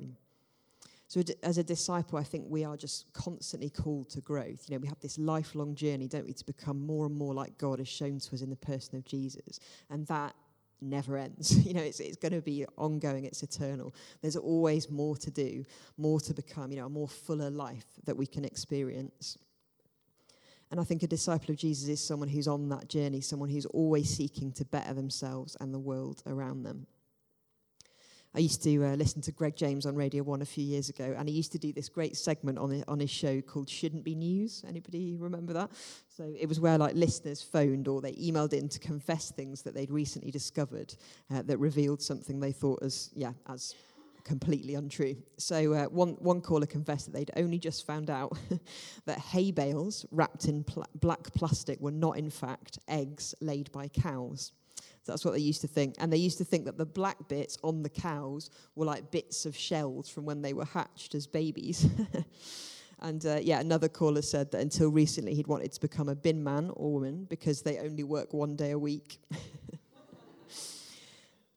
So, 1.08 1.22
as 1.42 1.56
a 1.56 1.62
disciple, 1.62 2.18
I 2.18 2.24
think 2.24 2.46
we 2.48 2.64
are 2.64 2.76
just 2.76 3.12
constantly 3.12 3.70
called 3.70 4.10
to 4.10 4.20
growth. 4.20 4.68
You 4.68 4.74
know, 4.74 4.80
we 4.80 4.88
have 4.88 4.98
this 4.98 5.18
lifelong 5.18 5.76
journey, 5.76 6.08
don't 6.08 6.26
we, 6.26 6.32
to 6.32 6.44
become 6.44 6.84
more 6.84 7.06
and 7.06 7.14
more 7.14 7.32
like 7.32 7.56
God 7.58 7.78
has 7.78 7.88
shown 7.88 8.18
to 8.18 8.34
us 8.34 8.42
in 8.42 8.50
the 8.50 8.56
person 8.56 8.96
of 8.96 9.04
Jesus. 9.04 9.60
And 9.88 10.06
that 10.08 10.34
never 10.80 11.16
ends. 11.16 11.56
You 11.66 11.74
know, 11.74 11.82
it's, 11.82 12.00
it's 12.00 12.16
going 12.16 12.32
to 12.32 12.40
be 12.40 12.64
ongoing, 12.76 13.24
it's 13.24 13.42
eternal. 13.42 13.94
There's 14.20 14.36
always 14.36 14.90
more 14.90 15.16
to 15.16 15.30
do, 15.30 15.64
more 15.96 16.20
to 16.20 16.34
become, 16.34 16.70
you 16.70 16.78
know, 16.78 16.86
a 16.86 16.90
more 16.90 17.08
fuller 17.08 17.50
life 17.50 17.86
that 18.04 18.16
we 18.16 18.26
can 18.26 18.44
experience. 18.44 19.38
And 20.70 20.80
I 20.80 20.84
think 20.84 21.02
a 21.02 21.06
disciple 21.06 21.52
of 21.52 21.58
Jesus 21.58 21.88
is 21.88 22.04
someone 22.04 22.28
who's 22.28 22.48
on 22.48 22.68
that 22.70 22.88
journey, 22.88 23.20
someone 23.20 23.48
who's 23.48 23.66
always 23.66 24.08
seeking 24.08 24.52
to 24.52 24.64
better 24.64 24.94
themselves 24.94 25.56
and 25.60 25.72
the 25.72 25.78
world 25.78 26.22
around 26.26 26.64
them. 26.64 26.86
I 28.36 28.40
used 28.40 28.62
to 28.64 28.84
uh, 28.84 28.94
listen 28.96 29.22
to 29.22 29.32
Greg 29.32 29.56
James 29.56 29.86
on 29.86 29.96
Radio 29.96 30.22
1 30.22 30.42
a 30.42 30.44
few 30.44 30.62
years 30.62 30.90
ago, 30.90 31.14
and 31.16 31.26
he 31.26 31.34
used 31.34 31.52
to 31.52 31.58
do 31.58 31.72
this 31.72 31.88
great 31.88 32.18
segment 32.18 32.58
on, 32.58 32.84
on 32.86 33.00
his 33.00 33.08
show 33.08 33.40
called 33.40 33.66
Shouldn't 33.66 34.04
Be 34.04 34.14
News. 34.14 34.62
Anybody 34.68 35.16
remember 35.16 35.54
that? 35.54 35.70
So 36.14 36.34
it 36.38 36.46
was 36.46 36.60
where 36.60 36.76
like 36.76 36.94
listeners 36.94 37.40
phoned 37.40 37.88
or 37.88 38.02
they 38.02 38.12
emailed 38.12 38.52
in 38.52 38.68
to 38.68 38.78
confess 38.78 39.30
things 39.30 39.62
that 39.62 39.74
they'd 39.74 39.90
recently 39.90 40.30
discovered 40.30 40.94
uh, 41.32 41.40
that 41.46 41.56
revealed 41.56 42.02
something 42.02 42.38
they 42.38 42.52
thought 42.52 42.82
as, 42.82 43.08
yeah, 43.14 43.32
as 43.48 43.74
completely 44.22 44.74
untrue. 44.74 45.16
So 45.38 45.72
uh, 45.72 45.84
one, 45.84 46.10
one 46.18 46.42
caller 46.42 46.66
confessed 46.66 47.06
that 47.06 47.12
they'd 47.14 47.30
only 47.38 47.58
just 47.58 47.86
found 47.86 48.10
out 48.10 48.36
that 49.06 49.18
hay 49.18 49.50
bales 49.50 50.04
wrapped 50.10 50.44
in 50.44 50.62
pl- 50.62 50.84
black 50.96 51.32
plastic 51.32 51.80
were 51.80 51.90
not, 51.90 52.18
in 52.18 52.28
fact, 52.28 52.80
eggs 52.86 53.34
laid 53.40 53.72
by 53.72 53.88
cows. 53.88 54.52
That's 55.06 55.24
what 55.24 55.34
they 55.34 55.40
used 55.40 55.60
to 55.62 55.68
think. 55.68 55.94
And 55.98 56.12
they 56.12 56.16
used 56.16 56.38
to 56.38 56.44
think 56.44 56.64
that 56.64 56.76
the 56.76 56.86
black 56.86 57.28
bits 57.28 57.56
on 57.62 57.82
the 57.82 57.88
cows 57.88 58.50
were 58.74 58.84
like 58.84 59.10
bits 59.10 59.46
of 59.46 59.56
shells 59.56 60.08
from 60.08 60.24
when 60.24 60.42
they 60.42 60.52
were 60.52 60.64
hatched 60.64 61.14
as 61.14 61.26
babies. 61.26 61.86
and 63.00 63.24
uh, 63.24 63.38
yeah, 63.40 63.60
another 63.60 63.88
caller 63.88 64.22
said 64.22 64.50
that 64.52 64.60
until 64.60 64.90
recently 64.90 65.34
he'd 65.34 65.46
wanted 65.46 65.72
to 65.72 65.80
become 65.80 66.08
a 66.08 66.14
bin 66.14 66.42
man 66.42 66.70
or 66.74 66.92
woman 66.92 67.26
because 67.28 67.62
they 67.62 67.78
only 67.78 68.04
work 68.04 68.32
one 68.32 68.56
day 68.56 68.72
a 68.72 68.78
week. 68.78 69.20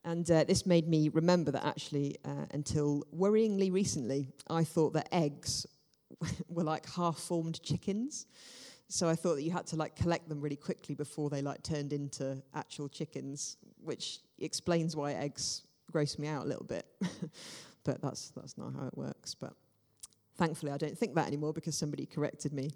and 0.04 0.30
uh, 0.30 0.44
this 0.44 0.66
made 0.66 0.88
me 0.88 1.10
remember 1.10 1.52
that 1.52 1.66
actually, 1.66 2.18
uh, 2.26 2.46
until 2.52 3.04
worryingly 3.16 3.72
recently, 3.72 4.28
I 4.50 4.64
thought 4.64 4.94
that 4.94 5.10
eggs 5.12 5.66
were 6.50 6.64
like 6.64 6.90
half 6.90 7.18
formed 7.18 7.62
chickens. 7.64 8.26
So 8.89 9.08
I 9.08 9.15
thought 9.15 9.36
that 9.36 9.43
you 9.43 9.52
had 9.52 9.67
to 9.67 9.75
like 9.75 9.95
collect 9.95 10.28
them 10.28 10.41
really 10.41 10.56
quickly 10.56 10.95
before 10.95 11.30
they 11.30 11.41
like 11.43 11.62
turned 11.62 11.93
into 11.93 12.41
actual 12.56 12.89
chickens, 12.89 13.58
which 13.82 14.19
explains 14.39 14.95
why 14.95 15.13
eggs 15.13 15.62
gross 15.91 16.17
me 16.17 16.28
out 16.28 16.43
a 16.43 16.47
little 16.47 16.65
bit. 16.65 16.86
but 17.84 18.02
that's 18.02 18.32
that's 18.32 18.58
not 18.58 18.73
how 18.73 18.88
it 18.88 18.97
works. 18.97 19.36
But 19.36 19.54
Thankfully, 20.39 20.71
I 20.71 20.78
don't 20.78 20.97
think 20.97 21.15
that 21.15 21.28
anymore 21.28 21.52
because 21.52 21.75
somebody 21.78 22.06
corrected 22.06 22.54
me. 22.54 22.71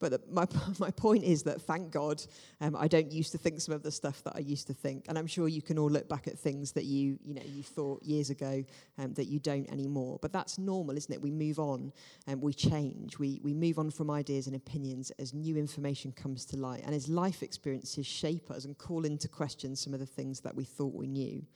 But 0.00 0.10
the, 0.10 0.20
my, 0.30 0.44
my 0.78 0.90
point 0.90 1.24
is 1.24 1.44
that 1.44 1.62
thank 1.62 1.90
God 1.90 2.22
um, 2.60 2.76
I 2.76 2.88
don't 2.88 3.10
used 3.10 3.32
to 3.32 3.38
think 3.38 3.58
some 3.62 3.74
of 3.74 3.82
the 3.82 3.90
stuff 3.90 4.22
that 4.24 4.34
I 4.36 4.40
used 4.40 4.66
to 4.66 4.74
think. 4.74 5.06
And 5.08 5.16
I'm 5.16 5.26
sure 5.26 5.48
you 5.48 5.62
can 5.62 5.78
all 5.78 5.88
look 5.88 6.10
back 6.10 6.28
at 6.28 6.38
things 6.38 6.72
that 6.72 6.84
you, 6.84 7.18
you, 7.24 7.32
know, 7.32 7.42
you 7.46 7.62
thought 7.62 8.02
years 8.02 8.28
ago 8.28 8.62
um, 8.98 9.14
that 9.14 9.28
you 9.28 9.38
don't 9.38 9.66
anymore. 9.70 10.18
But 10.20 10.30
that's 10.30 10.58
normal, 10.58 10.98
isn't 10.98 11.12
it? 11.12 11.22
We 11.22 11.30
move 11.30 11.58
on 11.58 11.90
and 12.26 12.42
we 12.42 12.52
change. 12.52 13.18
We, 13.18 13.40
we 13.42 13.54
move 13.54 13.78
on 13.78 13.90
from 13.90 14.10
ideas 14.10 14.46
and 14.46 14.54
opinions 14.54 15.10
as 15.18 15.32
new 15.32 15.56
information 15.56 16.12
comes 16.12 16.44
to 16.46 16.58
light 16.58 16.82
and 16.84 16.94
as 16.94 17.08
life 17.08 17.42
experiences 17.42 18.06
shape 18.06 18.50
us 18.50 18.66
and 18.66 18.76
call 18.76 19.06
into 19.06 19.26
question 19.26 19.74
some 19.74 19.94
of 19.94 20.00
the 20.00 20.06
things 20.06 20.40
that 20.40 20.54
we 20.54 20.64
thought 20.64 20.92
we 20.92 21.06
knew. 21.06 21.46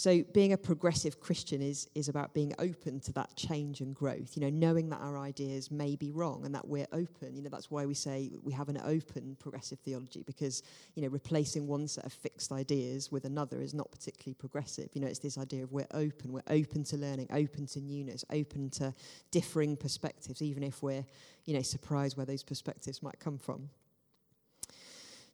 So 0.00 0.22
being 0.32 0.54
a 0.54 0.56
progressive 0.56 1.20
Christian 1.20 1.60
is, 1.60 1.86
is 1.94 2.08
about 2.08 2.32
being 2.32 2.54
open 2.58 3.00
to 3.00 3.12
that 3.12 3.36
change 3.36 3.82
and 3.82 3.94
growth, 3.94 4.34
you 4.34 4.40
know, 4.40 4.48
knowing 4.48 4.88
that 4.88 5.00
our 5.02 5.18
ideas 5.18 5.70
may 5.70 5.94
be 5.94 6.10
wrong 6.10 6.46
and 6.46 6.54
that 6.54 6.66
we're 6.66 6.86
open. 6.94 7.36
You 7.36 7.42
know, 7.42 7.50
that's 7.50 7.70
why 7.70 7.84
we 7.84 7.92
say 7.92 8.30
we 8.42 8.50
have 8.54 8.70
an 8.70 8.80
open 8.82 9.36
progressive 9.38 9.78
theology 9.80 10.22
because, 10.26 10.62
you 10.94 11.02
know, 11.02 11.08
replacing 11.08 11.66
one 11.66 11.86
set 11.86 12.06
of 12.06 12.14
fixed 12.14 12.50
ideas 12.50 13.12
with 13.12 13.26
another 13.26 13.60
is 13.60 13.74
not 13.74 13.92
particularly 13.92 14.32
progressive. 14.32 14.88
You 14.94 15.02
know, 15.02 15.06
it's 15.06 15.18
this 15.18 15.36
idea 15.36 15.64
of 15.64 15.70
we're 15.70 15.84
open, 15.92 16.32
we're 16.32 16.40
open 16.48 16.82
to 16.84 16.96
learning, 16.96 17.26
open 17.30 17.66
to 17.66 17.80
newness, 17.82 18.24
open 18.32 18.70
to 18.70 18.94
differing 19.30 19.76
perspectives, 19.76 20.40
even 20.40 20.62
if 20.62 20.82
we're, 20.82 21.04
you 21.44 21.52
know, 21.52 21.60
surprised 21.60 22.16
where 22.16 22.24
those 22.24 22.42
perspectives 22.42 23.02
might 23.02 23.20
come 23.20 23.36
from. 23.36 23.68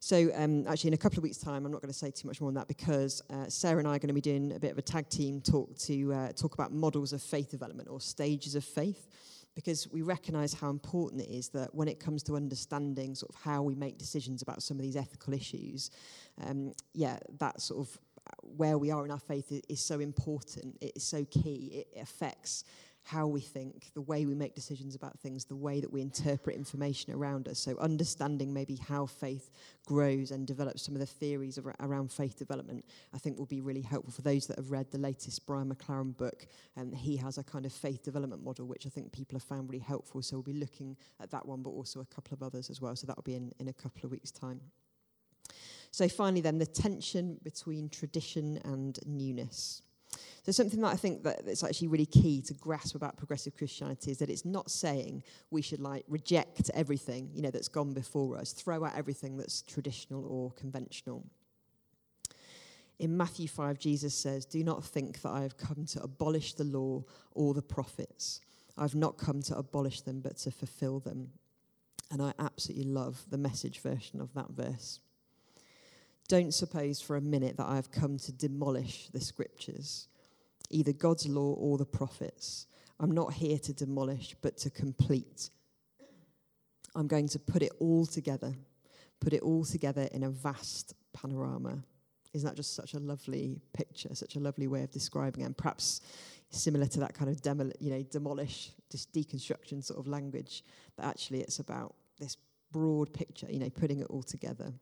So, 0.07 0.31
um, 0.35 0.65
actually, 0.67 0.87
in 0.87 0.93
a 0.93 0.97
couple 0.97 1.17
of 1.17 1.23
weeks' 1.23 1.37
time, 1.37 1.65
I'm 1.65 1.71
not 1.73 1.81
going 1.81 1.91
to 1.91 1.99
say 1.99 2.11
too 2.11 2.29
much 2.29 2.39
more 2.39 2.47
on 2.47 2.53
that 2.53 2.69
because 2.69 3.21
uh, 3.29 3.49
Sarah 3.49 3.79
and 3.79 3.85
I 3.85 3.97
are 3.97 3.99
going 3.99 4.07
to 4.07 4.13
be 4.13 4.21
doing 4.21 4.53
a 4.53 4.57
bit 4.57 4.71
of 4.71 4.77
a 4.77 4.81
tag 4.81 5.09
team 5.09 5.41
talk 5.41 5.77
to 5.79 6.13
uh, 6.13 6.31
talk 6.31 6.53
about 6.53 6.71
models 6.71 7.11
of 7.11 7.21
faith 7.21 7.51
development 7.51 7.89
or 7.91 7.99
stages 7.99 8.55
of 8.55 8.63
faith. 8.63 9.09
Because 9.53 9.85
we 9.91 10.03
recognize 10.03 10.53
how 10.53 10.69
important 10.69 11.23
it 11.23 11.29
is 11.29 11.49
that 11.49 11.75
when 11.75 11.89
it 11.89 11.99
comes 11.99 12.23
to 12.23 12.37
understanding 12.37 13.15
sort 13.15 13.35
of 13.35 13.41
how 13.41 13.61
we 13.63 13.75
make 13.75 13.97
decisions 13.97 14.41
about 14.41 14.63
some 14.63 14.77
of 14.77 14.81
these 14.81 14.95
ethical 14.95 15.33
issues, 15.33 15.91
um, 16.41 16.71
yeah, 16.93 17.17
that 17.39 17.59
sort 17.59 17.81
of 17.85 17.99
where 18.55 18.77
we 18.77 18.91
are 18.91 19.03
in 19.03 19.11
our 19.11 19.19
faith 19.19 19.51
is, 19.51 19.61
is 19.67 19.81
so 19.81 19.99
important. 19.99 20.77
It 20.79 20.93
is 20.95 21.03
so 21.03 21.25
key. 21.25 21.85
It 21.93 22.01
affects 22.01 22.63
how 23.07 23.25
we 23.25 23.39
think, 23.39 23.89
the 23.93 24.01
way 24.01 24.25
we 24.25 24.35
make 24.35 24.53
decisions 24.53 24.93
about 24.93 25.17
things, 25.19 25.45
the 25.45 25.55
way 25.55 25.79
that 25.79 25.91
we 25.91 26.01
interpret 26.01 26.57
information 26.57 27.13
around 27.13 27.47
us. 27.47 27.57
So, 27.57 27.77
understanding 27.79 28.53
maybe 28.53 28.75
how 28.75 29.05
faith 29.05 29.49
grows 29.85 30.31
and 30.31 30.45
develops 30.45 30.83
some 30.83 30.93
of 30.93 30.99
the 30.99 31.05
theories 31.05 31.57
around 31.79 32.11
faith 32.11 32.37
development, 32.37 32.83
I 33.13 33.17
think 33.17 33.37
will 33.37 33.45
be 33.45 33.61
really 33.61 33.81
helpful 33.81 34.11
for 34.11 34.23
those 34.23 34.45
that 34.47 34.57
have 34.57 34.71
read 34.71 34.91
the 34.91 34.97
latest 34.97 35.45
Brian 35.45 35.73
McLaren 35.73 36.17
book. 36.17 36.47
And 36.75 36.93
he 36.93 37.15
has 37.15 37.37
a 37.37 37.43
kind 37.43 37.65
of 37.65 37.71
faith 37.71 38.03
development 38.03 38.43
model, 38.43 38.65
which 38.65 38.85
I 38.85 38.89
think 38.89 39.13
people 39.13 39.35
have 39.35 39.43
found 39.43 39.69
really 39.69 39.83
helpful. 39.83 40.21
So, 40.21 40.35
we'll 40.35 40.43
be 40.43 40.59
looking 40.59 40.97
at 41.21 41.31
that 41.31 41.45
one, 41.45 41.61
but 41.61 41.69
also 41.69 42.01
a 42.01 42.05
couple 42.05 42.35
of 42.35 42.43
others 42.43 42.69
as 42.69 42.81
well. 42.81 42.93
So, 42.97 43.07
that 43.07 43.15
will 43.15 43.23
be 43.23 43.35
in, 43.35 43.53
in 43.59 43.69
a 43.69 43.73
couple 43.73 44.01
of 44.03 44.11
weeks' 44.11 44.31
time. 44.31 44.59
So, 45.91 46.09
finally, 46.09 46.41
then, 46.41 46.57
the 46.57 46.65
tension 46.65 47.39
between 47.41 47.87
tradition 47.87 48.59
and 48.65 48.99
newness. 49.05 49.81
So 50.43 50.51
something 50.51 50.81
that 50.81 50.93
I 50.93 50.95
think 50.95 51.23
that 51.23 51.41
it's 51.45 51.63
actually 51.63 51.87
really 51.87 52.05
key 52.05 52.41
to 52.43 52.53
grasp 52.53 52.95
about 52.95 53.17
progressive 53.17 53.55
Christianity 53.55 54.11
is 54.11 54.17
that 54.19 54.29
it's 54.29 54.45
not 54.45 54.71
saying 54.71 55.23
we 55.51 55.61
should 55.61 55.79
like 55.79 56.05
reject 56.07 56.69
everything, 56.73 57.29
you 57.33 57.41
know, 57.41 57.51
that's 57.51 57.67
gone 57.67 57.93
before 57.93 58.37
us, 58.37 58.53
throw 58.53 58.85
out 58.85 58.95
everything 58.95 59.37
that's 59.37 59.61
traditional 59.61 60.25
or 60.25 60.51
conventional. 60.51 61.23
In 62.99 63.15
Matthew 63.15 63.47
5, 63.47 63.77
Jesus 63.77 64.15
says, 64.15 64.45
Do 64.45 64.63
not 64.63 64.83
think 64.83 65.21
that 65.21 65.29
I 65.29 65.41
have 65.41 65.57
come 65.57 65.85
to 65.91 66.01
abolish 66.01 66.53
the 66.53 66.63
law 66.63 67.03
or 67.33 67.53
the 67.53 67.61
prophets. 67.61 68.41
I've 68.77 68.95
not 68.95 69.17
come 69.17 69.41
to 69.43 69.57
abolish 69.57 70.01
them, 70.01 70.19
but 70.21 70.37
to 70.37 70.51
fulfill 70.51 70.99
them. 70.99 71.29
And 72.11 72.21
I 72.21 72.33
absolutely 72.39 72.91
love 72.91 73.25
the 73.29 73.37
message 73.37 73.79
version 73.81 74.21
of 74.21 74.33
that 74.33 74.49
verse. 74.49 74.99
Don't 76.27 76.53
suppose 76.53 76.99
for 76.99 77.15
a 77.15 77.21
minute 77.21 77.57
that 77.57 77.67
I 77.67 77.75
have 77.75 77.91
come 77.91 78.17
to 78.19 78.31
demolish 78.31 79.09
the 79.13 79.21
scriptures 79.21 80.07
either 80.69 80.91
God's 80.91 81.25
law 81.27 81.53
or 81.53 81.77
the 81.77 81.85
prophets. 81.85 82.67
I'm 82.99 83.11
not 83.11 83.33
here 83.33 83.57
to 83.59 83.73
demolish, 83.73 84.35
but 84.41 84.57
to 84.57 84.69
complete. 84.69 85.49
I'm 86.95 87.07
going 87.07 87.29
to 87.29 87.39
put 87.39 87.61
it 87.61 87.71
all 87.79 88.05
together, 88.05 88.53
put 89.21 89.33
it 89.33 89.41
all 89.41 89.63
together 89.63 90.09
in 90.11 90.23
a 90.23 90.29
vast 90.29 90.93
panorama. 91.13 91.83
Isn't 92.33 92.47
that 92.49 92.55
just 92.55 92.75
such 92.75 92.95
a 92.95 92.99
lovely 92.99 93.61
picture, 93.73 94.13
such 94.13 94.35
a 94.35 94.39
lovely 94.39 94.67
way 94.67 94.83
of 94.83 94.91
describing 94.91 95.43
it? 95.43 95.45
And 95.45 95.57
perhaps 95.57 96.01
similar 96.49 96.87
to 96.87 96.99
that 96.99 97.13
kind 97.13 97.29
of 97.29 97.41
demo, 97.41 97.71
you 97.79 97.91
know, 97.91 98.03
demolish, 98.03 98.71
just 98.91 99.13
deconstruction 99.13 99.83
sort 99.83 99.99
of 99.99 100.07
language, 100.07 100.63
but 100.95 101.05
actually 101.05 101.41
it's 101.41 101.59
about 101.59 101.95
this 102.19 102.37
broad 102.71 103.13
picture, 103.13 103.47
you 103.49 103.59
know, 103.59 103.69
putting 103.69 103.99
it 103.99 104.07
all 104.09 104.23
together. 104.23 104.73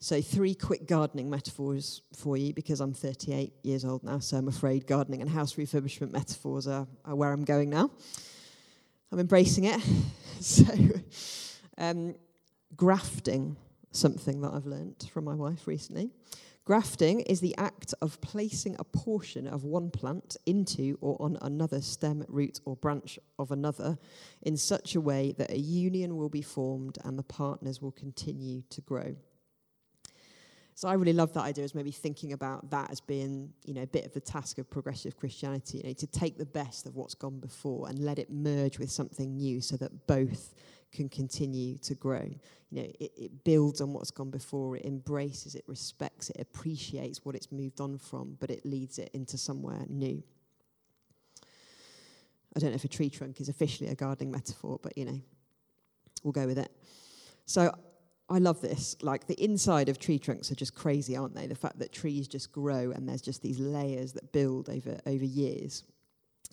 So, 0.00 0.22
three 0.22 0.54
quick 0.54 0.86
gardening 0.86 1.28
metaphors 1.28 2.02
for 2.14 2.36
you 2.36 2.54
because 2.54 2.80
I'm 2.80 2.94
38 2.94 3.52
years 3.64 3.84
old 3.84 4.04
now, 4.04 4.20
so 4.20 4.36
I'm 4.36 4.46
afraid 4.46 4.86
gardening 4.86 5.22
and 5.22 5.28
house 5.28 5.54
refurbishment 5.54 6.12
metaphors 6.12 6.68
are, 6.68 6.86
are 7.04 7.16
where 7.16 7.32
I'm 7.32 7.44
going 7.44 7.68
now. 7.68 7.90
I'm 9.10 9.18
embracing 9.18 9.64
it. 9.64 9.80
so, 10.40 10.72
um, 11.78 12.14
grafting, 12.76 13.56
something 13.90 14.40
that 14.42 14.52
I've 14.52 14.66
learnt 14.66 15.10
from 15.12 15.24
my 15.24 15.34
wife 15.34 15.66
recently. 15.66 16.10
Grafting 16.64 17.22
is 17.22 17.40
the 17.40 17.56
act 17.58 17.92
of 18.00 18.20
placing 18.20 18.76
a 18.78 18.84
portion 18.84 19.48
of 19.48 19.64
one 19.64 19.90
plant 19.90 20.36
into 20.46 20.96
or 21.00 21.16
on 21.20 21.38
another 21.40 21.80
stem, 21.80 22.24
root, 22.28 22.60
or 22.64 22.76
branch 22.76 23.18
of 23.36 23.50
another 23.50 23.98
in 24.42 24.56
such 24.56 24.94
a 24.94 25.00
way 25.00 25.34
that 25.38 25.50
a 25.50 25.58
union 25.58 26.16
will 26.16 26.28
be 26.28 26.42
formed 26.42 26.98
and 27.02 27.18
the 27.18 27.24
partners 27.24 27.82
will 27.82 27.90
continue 27.90 28.62
to 28.70 28.80
grow. 28.82 29.16
So 30.78 30.86
I 30.86 30.92
really 30.92 31.12
love 31.12 31.32
that 31.32 31.42
idea 31.42 31.64
as 31.64 31.74
maybe 31.74 31.90
thinking 31.90 32.34
about 32.34 32.70
that 32.70 32.92
as 32.92 33.00
being, 33.00 33.52
you 33.64 33.74
know, 33.74 33.82
a 33.82 33.86
bit 33.88 34.06
of 34.06 34.12
the 34.12 34.20
task 34.20 34.58
of 34.58 34.70
progressive 34.70 35.16
Christianity, 35.16 35.78
you 35.78 35.88
know, 35.88 35.92
to 35.94 36.06
take 36.06 36.38
the 36.38 36.46
best 36.46 36.86
of 36.86 36.94
what's 36.94 37.14
gone 37.14 37.40
before 37.40 37.88
and 37.88 37.98
let 37.98 38.20
it 38.20 38.30
merge 38.30 38.78
with 38.78 38.88
something 38.88 39.36
new 39.36 39.60
so 39.60 39.76
that 39.78 40.06
both 40.06 40.54
can 40.92 41.08
continue 41.08 41.78
to 41.78 41.96
grow. 41.96 42.30
You 42.70 42.82
know, 42.82 42.88
it, 43.00 43.10
it 43.16 43.42
builds 43.42 43.80
on 43.80 43.92
what's 43.92 44.12
gone 44.12 44.30
before, 44.30 44.76
it 44.76 44.84
embraces, 44.84 45.56
it 45.56 45.64
respects, 45.66 46.30
it 46.30 46.40
appreciates 46.40 47.24
what 47.24 47.34
it's 47.34 47.50
moved 47.50 47.80
on 47.80 47.98
from, 47.98 48.36
but 48.38 48.48
it 48.48 48.64
leads 48.64 49.00
it 49.00 49.10
into 49.12 49.36
somewhere 49.36 49.84
new. 49.88 50.22
I 52.54 52.60
don't 52.60 52.70
know 52.70 52.76
if 52.76 52.84
a 52.84 52.88
tree 52.88 53.10
trunk 53.10 53.40
is 53.40 53.48
officially 53.48 53.90
a 53.90 53.96
gardening 53.96 54.30
metaphor, 54.30 54.78
but 54.80 54.96
you 54.96 55.06
know, 55.06 55.20
we'll 56.22 56.30
go 56.30 56.46
with 56.46 56.58
it. 56.58 56.70
So 57.46 57.74
I 58.30 58.38
love 58.38 58.60
this. 58.60 58.96
Like 59.00 59.26
the 59.26 59.42
inside 59.42 59.88
of 59.88 59.98
tree 59.98 60.18
trunks 60.18 60.50
are 60.50 60.54
just 60.54 60.74
crazy, 60.74 61.16
aren't 61.16 61.34
they? 61.34 61.46
The 61.46 61.54
fact 61.54 61.78
that 61.78 61.92
trees 61.92 62.28
just 62.28 62.52
grow 62.52 62.90
and 62.90 63.08
there's 63.08 63.22
just 63.22 63.42
these 63.42 63.58
layers 63.58 64.12
that 64.12 64.32
build 64.32 64.68
over, 64.68 64.98
over 65.06 65.24
years. 65.24 65.84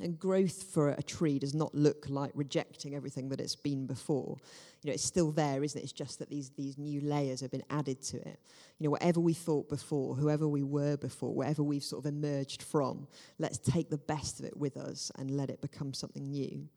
And 0.02 0.20
growth 0.20 0.64
for 0.64 0.90
a 0.90 1.02
tree 1.02 1.40
does 1.40 1.54
not 1.54 1.74
look 1.74 2.06
like 2.10 2.32
rejecting 2.34 2.96
everything 2.96 3.30
that 3.30 3.40
it's 3.40 3.56
been 3.56 3.88
before. 3.88 4.38
You 4.82 4.90
know, 4.90 4.94
it's 4.94 5.06
still 5.06 5.32
there, 5.32 5.64
isn't 5.64 5.80
it? 5.80 5.84
It's 5.84 5.94
just 5.94 6.20
that 6.20 6.30
these, 6.30 6.50
these 6.50 6.78
new 6.78 7.00
layers 7.00 7.40
have 7.40 7.52
been 7.52 7.64
added 7.70 8.02
to 8.04 8.18
it. 8.18 8.40
You 8.78 8.86
know, 8.86 8.90
whatever 8.90 9.22
we 9.22 9.34
thought 9.34 9.70
before, 9.70 10.16
whoever 10.16 10.50
we 10.50 10.64
were 10.64 10.98
before, 10.98 11.34
wherever 11.34 11.64
we've 11.64 11.84
sort 11.84 12.06
of 12.06 12.12
emerged 12.12 12.62
from, 12.62 13.08
let's 13.40 13.58
take 13.58 13.90
the 13.90 13.98
best 13.98 14.40
of 14.40 14.46
it 14.46 14.58
with 14.58 14.76
us 14.76 15.12
and 15.18 15.32
let 15.32 15.50
it 15.50 15.62
become 15.62 15.94
something 15.94 16.30
new. 16.30 16.68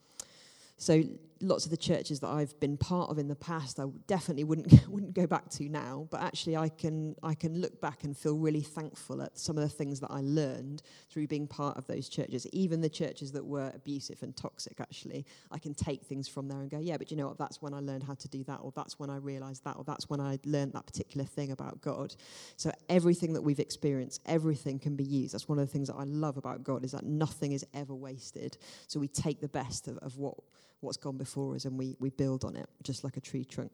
So 0.76 1.02
lots 1.40 1.64
of 1.64 1.70
the 1.70 1.76
churches 1.76 2.20
that 2.20 2.28
I've 2.28 2.58
been 2.60 2.76
part 2.76 3.10
of 3.10 3.18
in 3.18 3.28
the 3.28 3.34
past, 3.34 3.78
I 3.78 3.84
definitely 4.06 4.44
wouldn't 4.44 4.88
wouldn't 4.88 5.14
go 5.14 5.26
back 5.26 5.48
to 5.50 5.68
now. 5.68 6.06
But 6.10 6.22
actually, 6.22 6.56
I 6.56 6.68
can 6.68 7.14
I 7.22 7.34
can 7.34 7.60
look 7.60 7.80
back 7.80 8.04
and 8.04 8.16
feel 8.16 8.36
really 8.36 8.60
thankful 8.60 9.22
at 9.22 9.38
some 9.38 9.56
of 9.56 9.62
the 9.62 9.68
things 9.68 10.00
that 10.00 10.10
I 10.10 10.20
learned 10.20 10.82
through 11.10 11.26
being 11.26 11.46
part 11.46 11.76
of 11.76 11.86
those 11.86 12.08
churches. 12.08 12.46
Even 12.52 12.80
the 12.80 12.88
churches 12.88 13.32
that 13.32 13.44
were 13.44 13.70
abusive 13.74 14.22
and 14.22 14.36
toxic, 14.36 14.80
actually, 14.80 15.24
I 15.50 15.58
can 15.58 15.74
take 15.74 16.02
things 16.02 16.28
from 16.28 16.48
there 16.48 16.60
and 16.60 16.70
go, 16.70 16.78
yeah, 16.78 16.96
but 16.96 17.10
you 17.10 17.16
know 17.16 17.28
what? 17.28 17.38
That's 17.38 17.62
when 17.62 17.74
I 17.74 17.80
learned 17.80 18.02
how 18.02 18.14
to 18.14 18.28
do 18.28 18.44
that, 18.44 18.60
or 18.62 18.72
that's 18.74 18.98
when 18.98 19.10
I 19.10 19.16
realised 19.16 19.64
that, 19.64 19.76
or 19.76 19.84
that's 19.84 20.08
when 20.08 20.20
I 20.20 20.38
learned 20.44 20.72
that 20.72 20.86
particular 20.86 21.24
thing 21.24 21.52
about 21.52 21.80
God. 21.80 22.14
So 22.56 22.72
everything 22.88 23.32
that 23.34 23.42
we've 23.42 23.60
experienced, 23.60 24.22
everything 24.26 24.78
can 24.78 24.96
be 24.96 25.04
used. 25.04 25.34
That's 25.34 25.48
one 25.48 25.58
of 25.58 25.66
the 25.66 25.72
things 25.72 25.88
that 25.88 25.96
I 25.96 26.04
love 26.04 26.36
about 26.36 26.64
God 26.64 26.84
is 26.84 26.92
that 26.92 27.04
nothing 27.04 27.52
is 27.52 27.64
ever 27.74 27.94
wasted. 27.94 28.56
So 28.86 29.00
we 29.00 29.08
take 29.08 29.40
the 29.40 29.48
best 29.48 29.88
of, 29.88 29.98
of 29.98 30.16
what 30.16 30.34
what's 30.80 30.96
gone 30.96 31.16
before 31.16 31.27
us 31.36 31.64
and 31.64 31.78
we, 31.78 31.96
we 31.98 32.10
build 32.10 32.44
on 32.44 32.56
it, 32.56 32.68
just 32.82 33.04
like 33.04 33.16
a 33.16 33.20
tree 33.20 33.44
trunk. 33.44 33.72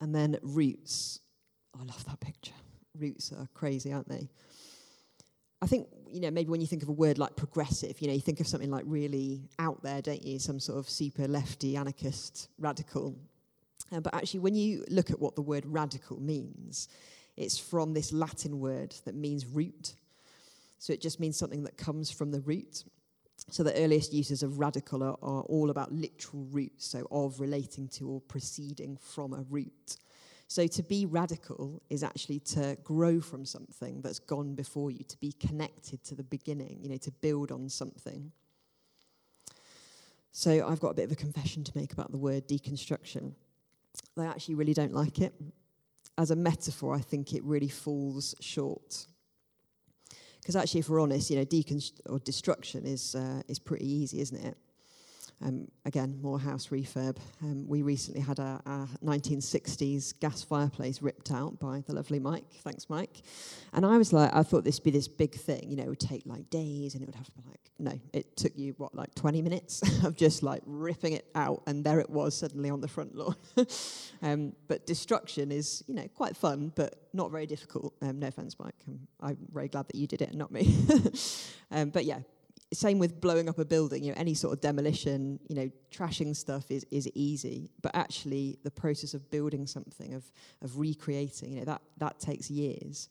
And 0.00 0.14
then 0.14 0.38
roots. 0.42 1.20
I 1.78 1.84
love 1.84 2.04
that 2.06 2.20
picture. 2.20 2.54
Roots 2.98 3.32
are 3.32 3.48
crazy, 3.54 3.92
aren't 3.92 4.08
they? 4.08 4.28
I 5.62 5.66
think, 5.66 5.88
you 6.10 6.20
know, 6.20 6.30
maybe 6.30 6.50
when 6.50 6.60
you 6.60 6.66
think 6.66 6.82
of 6.82 6.88
a 6.88 6.92
word 6.92 7.18
like 7.18 7.34
progressive, 7.34 8.00
you 8.00 8.08
know, 8.08 8.14
you 8.14 8.20
think 8.20 8.40
of 8.40 8.46
something 8.46 8.70
like 8.70 8.84
really 8.86 9.48
out 9.58 9.82
there, 9.82 10.02
don't 10.02 10.22
you? 10.22 10.38
Some 10.38 10.60
sort 10.60 10.78
of 10.78 10.88
super 10.88 11.26
lefty, 11.26 11.76
anarchist, 11.76 12.48
radical. 12.58 13.16
Uh, 13.90 14.00
but 14.00 14.14
actually, 14.14 14.40
when 14.40 14.54
you 14.54 14.84
look 14.88 15.10
at 15.10 15.18
what 15.18 15.34
the 15.34 15.42
word 15.42 15.64
radical 15.66 16.20
means, 16.20 16.88
it's 17.36 17.58
from 17.58 17.94
this 17.94 18.12
Latin 18.12 18.60
word 18.60 18.94
that 19.04 19.14
means 19.14 19.46
root. 19.46 19.94
So 20.78 20.92
it 20.92 21.00
just 21.00 21.20
means 21.20 21.38
something 21.38 21.64
that 21.64 21.76
comes 21.78 22.10
from 22.10 22.32
the 22.32 22.40
root. 22.40 22.84
So 23.50 23.62
the 23.62 23.74
earliest 23.80 24.12
uses 24.12 24.42
of 24.42 24.58
radical 24.58 25.02
are, 25.02 25.16
are, 25.22 25.42
all 25.42 25.70
about 25.70 25.92
literal 25.92 26.44
roots, 26.50 26.86
so 26.86 27.06
of 27.10 27.38
relating 27.40 27.88
to 27.88 28.08
or 28.08 28.20
proceeding 28.20 28.96
from 28.96 29.32
a 29.32 29.44
root. 29.48 29.96
So 30.48 30.66
to 30.66 30.82
be 30.82 31.06
radical 31.06 31.80
is 31.90 32.02
actually 32.02 32.40
to 32.40 32.76
grow 32.82 33.20
from 33.20 33.44
something 33.44 34.00
that's 34.00 34.18
gone 34.18 34.54
before 34.54 34.90
you, 34.90 35.04
to 35.04 35.16
be 35.18 35.32
connected 35.32 36.02
to 36.04 36.14
the 36.14 36.24
beginning, 36.24 36.78
you 36.80 36.88
know, 36.88 36.96
to 36.98 37.10
build 37.10 37.52
on 37.52 37.68
something. 37.68 38.32
So 40.32 40.66
I've 40.68 40.80
got 40.80 40.90
a 40.90 40.94
bit 40.94 41.06
of 41.06 41.12
a 41.12 41.16
confession 41.16 41.64
to 41.64 41.72
make 41.74 41.92
about 41.92 42.12
the 42.12 42.18
word 42.18 42.46
deconstruction. 42.46 43.32
I 44.18 44.26
actually 44.26 44.56
really 44.56 44.74
don't 44.74 44.92
like 44.92 45.20
it. 45.20 45.32
as 46.18 46.30
a 46.30 46.36
metaphor, 46.36 46.94
I 46.94 47.00
think 47.00 47.32
it 47.32 47.42
really 47.44 47.68
falls 47.68 48.34
short. 48.40 49.06
Because 50.46 50.54
actually, 50.54 50.78
if 50.78 50.88
we're 50.88 51.00
honest, 51.00 51.28
you 51.28 51.38
know, 51.38 51.44
decon 51.44 51.90
or 52.08 52.20
destruction 52.20 52.86
is 52.86 53.16
uh, 53.16 53.42
is 53.48 53.58
pretty 53.58 53.84
easy, 53.84 54.20
isn't 54.20 54.44
it? 54.44 54.56
Um, 55.44 55.68
again, 55.84 56.18
more 56.22 56.38
house 56.38 56.68
refurb. 56.68 57.18
Um, 57.42 57.68
we 57.68 57.82
recently 57.82 58.22
had 58.22 58.38
a, 58.38 58.60
a, 58.64 58.88
1960s 59.04 60.18
gas 60.18 60.42
fireplace 60.42 61.02
ripped 61.02 61.30
out 61.30 61.58
by 61.58 61.82
the 61.86 61.94
lovely 61.94 62.18
Mike. 62.18 62.50
Thanks, 62.62 62.88
Mike. 62.88 63.20
And 63.74 63.84
I 63.84 63.98
was 63.98 64.14
like, 64.14 64.34
I 64.34 64.42
thought 64.42 64.64
this 64.64 64.78
would 64.78 64.84
be 64.84 64.90
this 64.90 65.08
big 65.08 65.34
thing. 65.34 65.68
You 65.68 65.76
know, 65.76 65.82
it 65.82 65.88
would 65.90 66.00
take 66.00 66.22
like 66.24 66.48
days 66.48 66.94
and 66.94 67.02
it 67.02 67.06
would 67.06 67.14
have 67.14 67.26
to 67.26 67.32
be 67.32 67.42
like, 67.46 67.60
no, 67.78 68.00
it 68.14 68.34
took 68.38 68.56
you, 68.56 68.74
what, 68.78 68.94
like 68.94 69.14
20 69.14 69.42
minutes 69.42 69.82
of 70.04 70.16
just 70.16 70.42
like 70.42 70.62
ripping 70.64 71.12
it 71.12 71.26
out. 71.34 71.62
And 71.66 71.84
there 71.84 72.00
it 72.00 72.08
was 72.08 72.34
suddenly 72.34 72.70
on 72.70 72.80
the 72.80 72.88
front 72.88 73.14
lawn. 73.14 73.36
um, 74.22 74.54
but 74.68 74.86
destruction 74.86 75.52
is, 75.52 75.84
you 75.86 75.94
know, 75.94 76.08
quite 76.14 76.34
fun, 76.34 76.72
but 76.74 76.94
not 77.12 77.30
very 77.30 77.46
difficult. 77.46 77.92
Um, 78.00 78.20
no 78.20 78.28
offense, 78.28 78.58
Mike. 78.58 78.74
I'm, 78.88 79.06
I'm 79.20 79.38
very 79.52 79.68
glad 79.68 79.86
that 79.88 79.96
you 79.96 80.06
did 80.06 80.22
it 80.22 80.30
and 80.30 80.38
not 80.38 80.50
me. 80.50 80.74
Um, 81.70 81.90
but 81.90 82.04
yeah, 82.04 82.20
same 82.72 82.98
with 82.98 83.20
blowing 83.20 83.48
up 83.48 83.58
a 83.58 83.64
building, 83.64 84.02
you 84.02 84.10
know, 84.10 84.18
any 84.18 84.34
sort 84.34 84.52
of 84.52 84.60
demolition, 84.60 85.38
you 85.48 85.54
know, 85.54 85.70
trashing 85.92 86.34
stuff 86.34 86.70
is, 86.70 86.84
is 86.90 87.08
easy, 87.14 87.70
but 87.80 87.94
actually 87.94 88.58
the 88.64 88.70
process 88.70 89.14
of 89.14 89.30
building 89.30 89.66
something, 89.66 90.14
of, 90.14 90.24
of 90.62 90.78
recreating, 90.78 91.52
you 91.52 91.58
know, 91.60 91.64
that, 91.64 91.80
that 91.98 92.18
takes 92.18 92.50
years. 92.50 93.08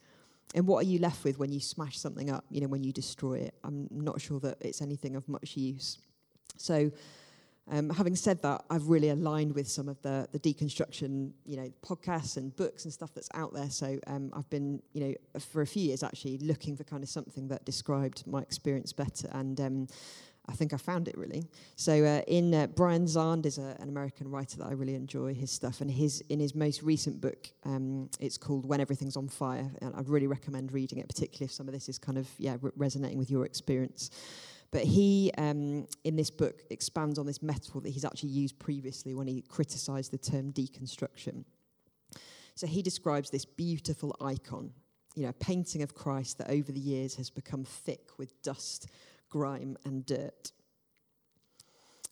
And 0.54 0.68
what 0.68 0.86
are 0.86 0.88
you 0.88 1.00
left 1.00 1.24
with 1.24 1.40
when 1.40 1.52
you 1.52 1.60
smash 1.60 1.98
something 1.98 2.30
up, 2.30 2.46
you 2.50 2.62
know, 2.62 2.68
when 2.68 2.84
you 2.84 2.92
destroy 2.92 3.36
it? 3.36 3.56
I'm 3.64 3.88
not 3.92 4.20
sure 4.20 4.40
that 4.42 4.58
it's 4.60 4.82
anything 4.82 5.16
of 5.16 5.28
much 5.30 5.56
use. 5.56 6.00
So 6.58 6.92
um, 7.72 7.90
having 7.90 8.16
said 8.16 8.42
that, 8.44 8.64
I've 8.70 8.88
really 8.90 9.10
aligned 9.10 9.54
with 9.56 9.68
some 9.68 9.90
of 9.90 10.00
the, 10.04 10.28
the 10.32 10.40
deconstruction, 10.40 11.32
you 11.46 11.58
know, 11.58 11.72
podcasts 11.84 12.38
and 12.38 12.56
books 12.56 12.86
and 12.86 12.94
stuff 12.94 13.12
that's 13.16 13.30
out 13.34 13.54
there. 13.54 13.70
So 13.70 14.00
um, 14.06 14.32
I've 14.34 14.50
been, 14.50 14.82
you 14.94 15.02
know, 15.02 15.40
for 15.40 15.62
a 15.62 15.68
few 15.68 15.84
years 15.84 16.04
actually 16.04 16.38
looking 16.38 16.78
for 16.78 16.84
kind 16.84 17.02
of 17.02 17.10
something 17.10 17.48
that 17.48 17.66
described 17.66 18.26
my 18.28 18.42
experience 18.42 18.94
better. 18.94 19.30
And 19.32 19.60
um, 19.60 19.88
I 20.48 20.54
think 20.54 20.74
I 20.74 20.78
found 20.78 21.08
it 21.08 21.18
really. 21.18 21.44
So 21.76 22.04
uh, 22.04 22.22
in 22.28 22.54
uh, 22.54 22.68
Brian 22.68 23.06
Zahnd 23.06 23.46
is 23.46 23.58
a, 23.58 23.76
an 23.80 23.90
American 23.90 24.30
writer 24.30 24.58
that 24.58 24.68
I 24.68 24.74
really 24.74 24.96
enjoy 24.96 25.34
his 25.34 25.52
stuff, 25.52 25.82
and 25.82 25.90
his 25.90 26.22
in 26.30 26.40
his 26.40 26.54
most 26.54 26.84
recent 26.84 27.20
book, 27.20 27.50
um, 27.64 28.10
it's 28.20 28.38
called 28.38 28.66
When 28.66 28.80
Everything's 28.80 29.18
on 29.18 29.28
Fire, 29.28 29.72
and 29.82 29.96
I'd 29.96 30.08
really 30.08 30.28
recommend 30.28 30.72
reading 30.72 31.00
it, 31.00 31.08
particularly 31.08 31.46
if 31.46 31.52
some 31.52 31.68
of 31.68 31.74
this 31.74 31.90
is 31.90 31.98
kind 31.98 32.18
of 32.18 32.28
yeah 32.38 32.58
re- 32.62 32.72
resonating 32.76 33.18
with 33.18 33.32
your 33.32 33.46
experience. 33.46 34.12
But 34.76 34.84
he, 34.84 35.32
um, 35.38 35.88
in 36.04 36.18
this 36.18 36.30
book, 36.30 36.64
expands 36.70 37.18
on 37.18 37.26
this 37.26 37.42
metaphor 37.42 37.80
that 37.80 37.92
he's 37.92 38.04
actually 38.04 38.32
used 38.32 38.60
previously 38.60 39.16
when 39.16 39.26
he 39.26 39.42
criticized 39.42 40.12
the 40.12 40.18
term 40.18 40.52
deconstruction. 40.52 41.46
So 42.56 42.68
he 42.68 42.82
describes 42.82 43.30
this 43.30 43.46
beautiful 43.46 44.14
icon, 44.20 44.72
you 45.16 45.24
know, 45.24 45.30
a 45.30 45.34
painting 45.34 45.82
of 45.82 45.96
Christ 45.96 46.40
that 46.40 46.50
over 46.50 46.74
the 46.74 46.80
years 46.82 47.16
has 47.16 47.30
become 47.30 47.64
thick 47.64 48.18
with 48.18 48.42
dust, 48.42 48.90
grime, 49.30 49.78
and 49.86 50.06
dirt. 50.06 50.52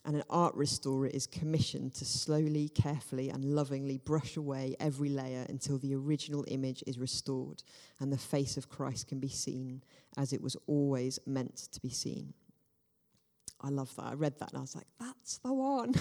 And 0.06 0.16
an 0.16 0.24
art 0.30 0.56
restorer 0.56 1.08
is 1.08 1.28
commissioned 1.28 1.94
to 1.96 2.06
slowly, 2.06 2.70
carefully, 2.70 3.28
and 3.28 3.44
lovingly 3.44 3.98
brush 3.98 4.38
away 4.38 4.78
every 4.80 5.10
layer 5.10 5.46
until 5.50 5.80
the 5.80 5.96
original 5.96 6.46
image 6.48 6.82
is 6.88 6.98
restored 6.98 7.62
and 8.00 8.10
the 8.10 8.18
face 8.18 8.56
of 8.56 8.70
Christ 8.70 9.10
can 9.10 9.20
be 9.20 9.28
seen 9.28 9.84
as 10.16 10.32
it 10.32 10.42
was 10.42 10.56
always 10.66 11.20
meant 11.26 11.68
to 11.74 11.82
be 11.82 11.90
seen. 11.90 12.34
I 13.64 13.70
love 13.70 13.96
that. 13.96 14.06
I 14.06 14.14
read 14.14 14.38
that 14.40 14.50
and 14.50 14.58
I 14.58 14.62
was 14.62 14.76
like, 14.76 14.88
that's 15.00 15.38
the 15.38 15.54
one. 15.54 15.94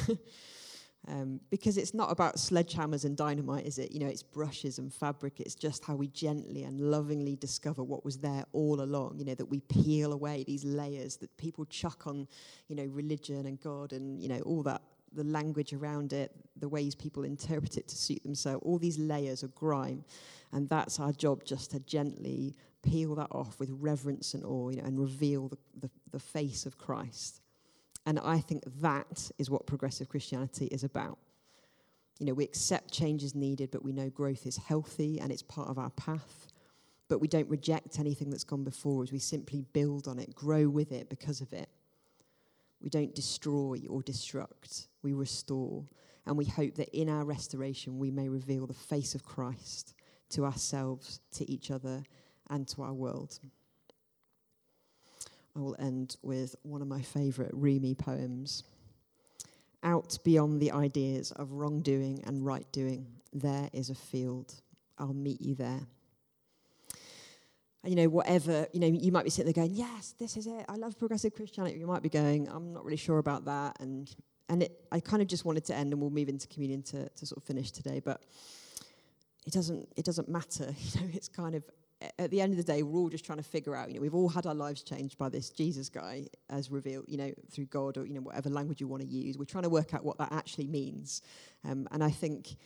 um, 1.09 1.40
because 1.48 1.77
it's 1.77 1.94
not 1.94 2.11
about 2.11 2.37
sledgehammers 2.37 3.05
and 3.05 3.16
dynamite, 3.16 3.66
is 3.66 3.79
it? 3.79 3.92
You 3.92 4.01
know, 4.01 4.09
it's 4.09 4.22
brushes 4.22 4.79
and 4.79 4.92
fabric. 4.92 5.38
It's 5.38 5.55
just 5.55 5.85
how 5.85 5.94
we 5.94 6.09
gently 6.09 6.64
and 6.64 6.81
lovingly 6.81 7.37
discover 7.37 7.85
what 7.85 8.05
was 8.05 8.18
there 8.18 8.44
all 8.53 8.83
along. 8.83 9.18
You 9.18 9.27
know, 9.27 9.35
that 9.35 9.46
we 9.46 9.61
peel 9.61 10.12
away 10.12 10.44
these 10.44 10.64
layers 10.64 11.16
that 11.18 11.37
people 11.37 11.64
chuck 11.66 12.07
on, 12.07 12.27
you 12.68 12.75
know, 12.75 12.87
religion 12.87 13.46
and 13.46 13.61
God 13.61 13.92
and, 13.92 14.20
you 14.20 14.29
know, 14.29 14.40
all 14.40 14.62
that, 14.64 14.83
the 15.14 15.25
language 15.25 15.72
around 15.72 16.12
it, 16.12 16.33
the 16.57 16.68
ways 16.68 16.94
people 16.94 17.25
interpret 17.25 17.77
it 17.77 17.87
to 17.88 17.96
suit 17.96 18.22
themselves, 18.22 18.62
all 18.64 18.79
these 18.79 18.98
layers 18.98 19.42
of 19.42 19.55
grime. 19.55 20.05
And 20.53 20.68
that's 20.68 20.98
our 20.98 21.12
job, 21.12 21.44
just 21.44 21.70
to 21.72 21.81
gently 21.81 22.57
peel 22.83 23.14
that 23.14 23.29
off 23.31 23.59
with 23.61 23.70
reverence 23.70 24.35
and 24.35 24.44
awe 24.44 24.70
you 24.70 24.77
know, 24.77 24.85
and 24.85 24.98
reveal 24.98 25.48
the, 25.48 25.59
the, 25.81 25.90
the 26.11 26.18
face 26.18 26.66
of 26.66 26.79
Christ. 26.79 27.42
And 28.07 28.19
I 28.19 28.41
think 28.41 28.65
that 28.81 29.31
is 29.38 29.51
what 29.51 29.67
progressive 29.67 30.09
Christianity 30.09 30.67
is 30.67 30.85
about. 30.85 31.19
You 32.19 32.27
know, 32.27 32.35
we 32.35 32.45
accept 32.45 32.93
change 32.93 33.23
is 33.23 33.35
needed, 33.35 33.71
but 33.71 33.85
we 33.85 33.93
know 33.93 34.11
growth 34.11 34.47
is 34.47 34.57
healthy 34.57 35.21
and 35.21 35.33
it's 35.33 35.43
part 35.43 35.69
of 35.69 35.79
our 35.79 35.91
path. 35.91 36.49
But 37.09 37.21
we 37.21 37.29
don't 37.29 37.49
reject 37.49 37.99
anything 37.99 38.31
that's 38.31 38.45
gone 38.45 38.65
before 38.65 39.03
us. 39.03 39.12
We 39.12 39.19
simply 39.19 39.65
build 39.73 40.09
on 40.09 40.19
it, 40.19 40.35
grow 40.35 40.69
with 40.69 40.93
it 40.93 41.09
because 41.09 41.41
of 41.41 41.53
it. 41.53 41.69
We 42.81 42.88
don't 42.88 43.15
destroy 43.15 43.83
or 43.88 44.03
destruct, 44.03 44.88
we 45.03 45.12
restore. 45.12 45.85
And 46.27 46.37
we 46.37 46.45
hope 46.45 46.77
that 46.77 46.88
in 46.97 47.09
our 47.09 47.25
restoration, 47.25 47.99
we 47.99 48.11
may 48.11 48.29
reveal 48.29 48.67
the 48.67 48.75
face 48.75 49.15
of 49.15 49.25
Christ 49.25 49.95
to 50.31 50.45
ourselves, 50.45 51.21
to 51.33 51.51
each 51.51 51.71
other, 51.71 52.05
and 52.49 52.67
to 52.69 52.83
our 52.83 52.93
world. 52.93 53.41
I 55.57 55.61
will 55.61 55.77
end 55.79 56.17
with 56.23 56.57
one 56.62 56.83
of 56.83 56.88
my 56.88 57.03
favourite 57.03 57.51
Rumi 57.53 57.95
poems. 57.95 58.65
Out 59.83 60.19
beyond 60.25 60.61
the 60.61 60.73
ideas 60.73 61.33
of 61.33 61.53
wrongdoing 61.53 62.23
and 62.25 62.45
right 62.47 62.71
doing, 62.73 63.07
there 63.33 63.69
is 63.73 63.91
a 63.91 63.95
field. 63.95 64.55
I'll 64.99 65.12
meet 65.12 65.41
you 65.41 65.55
there. 65.55 65.81
And, 67.85 67.93
you 67.93 67.97
know, 67.97 68.09
whatever, 68.09 68.69
you 68.73 68.79
know, 68.79 68.87
you 68.87 69.11
might 69.11 69.25
be 69.25 69.31
sitting 69.31 69.53
there 69.53 69.65
going, 69.65 69.75
yes, 69.75 70.15
this 70.19 70.37
is 70.37 70.47
it. 70.47 70.65
I 70.69 70.77
love 70.77 70.97
progressive 70.99 71.35
Christianity. 71.35 71.81
You 71.81 71.87
might 71.87 72.03
be 72.03 72.09
going, 72.09 72.49
I'm 72.49 72.73
not 72.73 72.85
really 72.85 72.97
sure 72.97 73.19
about 73.19 73.45
that. 73.47 73.81
And, 73.81 74.15
and 74.49 74.62
it, 74.62 74.81
I 74.93 75.01
kind 75.01 75.21
of 75.21 75.27
just 75.27 75.45
wanted 75.45 75.65
to 75.65 75.75
end 75.75 75.93
and 75.93 76.01
we'll 76.01 76.11
move 76.11 76.29
into 76.29 76.47
communion 76.47 76.83
to, 76.85 77.09
to 77.09 77.27
sort 77.27 77.38
of 77.38 77.43
finish 77.43 77.73
today. 77.73 78.01
But 78.03 78.23
it 79.47 79.53
doesn't, 79.53 79.88
it 79.97 80.05
doesn't 80.05 80.29
matter. 80.29 80.73
You 80.95 81.01
know, 81.01 81.09
it's 81.12 81.29
kind 81.29 81.57
of 81.57 81.65
at 82.19 82.31
the 82.31 82.41
end 82.41 82.53
of 82.53 82.57
the 82.57 82.73
day, 82.73 82.83
we're 82.83 82.99
all 82.99 83.09
just 83.09 83.25
trying 83.25 83.38
to 83.38 83.45
figure 83.45 83.75
out, 83.75 83.88
you 83.88 83.95
know, 83.95 84.01
we've 84.01 84.15
all 84.15 84.29
had 84.29 84.47
our 84.47 84.55
lives 84.55 84.83
changed 84.83 85.19
by 85.19 85.29
this 85.29 85.51
Jesus 85.51 85.88
guy 85.88 86.27
as 86.51 86.71
revealed, 86.71 87.05
you 87.09 87.17
know, 87.17 87.33
through 87.51 87.67
God 87.67 87.97
or, 87.97 88.07
you 88.07 88.15
know, 88.15 88.21
whatever 88.21 88.49
language 88.51 88.81
you 88.81 88.88
want 88.88 89.03
to 89.03 89.09
use. 89.09 89.38
We're 89.38 89.45
trying 89.45 89.65
to 89.65 89.71
work 89.71 89.95
out 89.95 90.05
what 90.05 90.19
that 90.19 90.33
actually 90.33 90.67
means. 90.67 91.23
Um, 91.65 91.87
and 91.93 92.03
I 92.03 92.11
think 92.11 92.57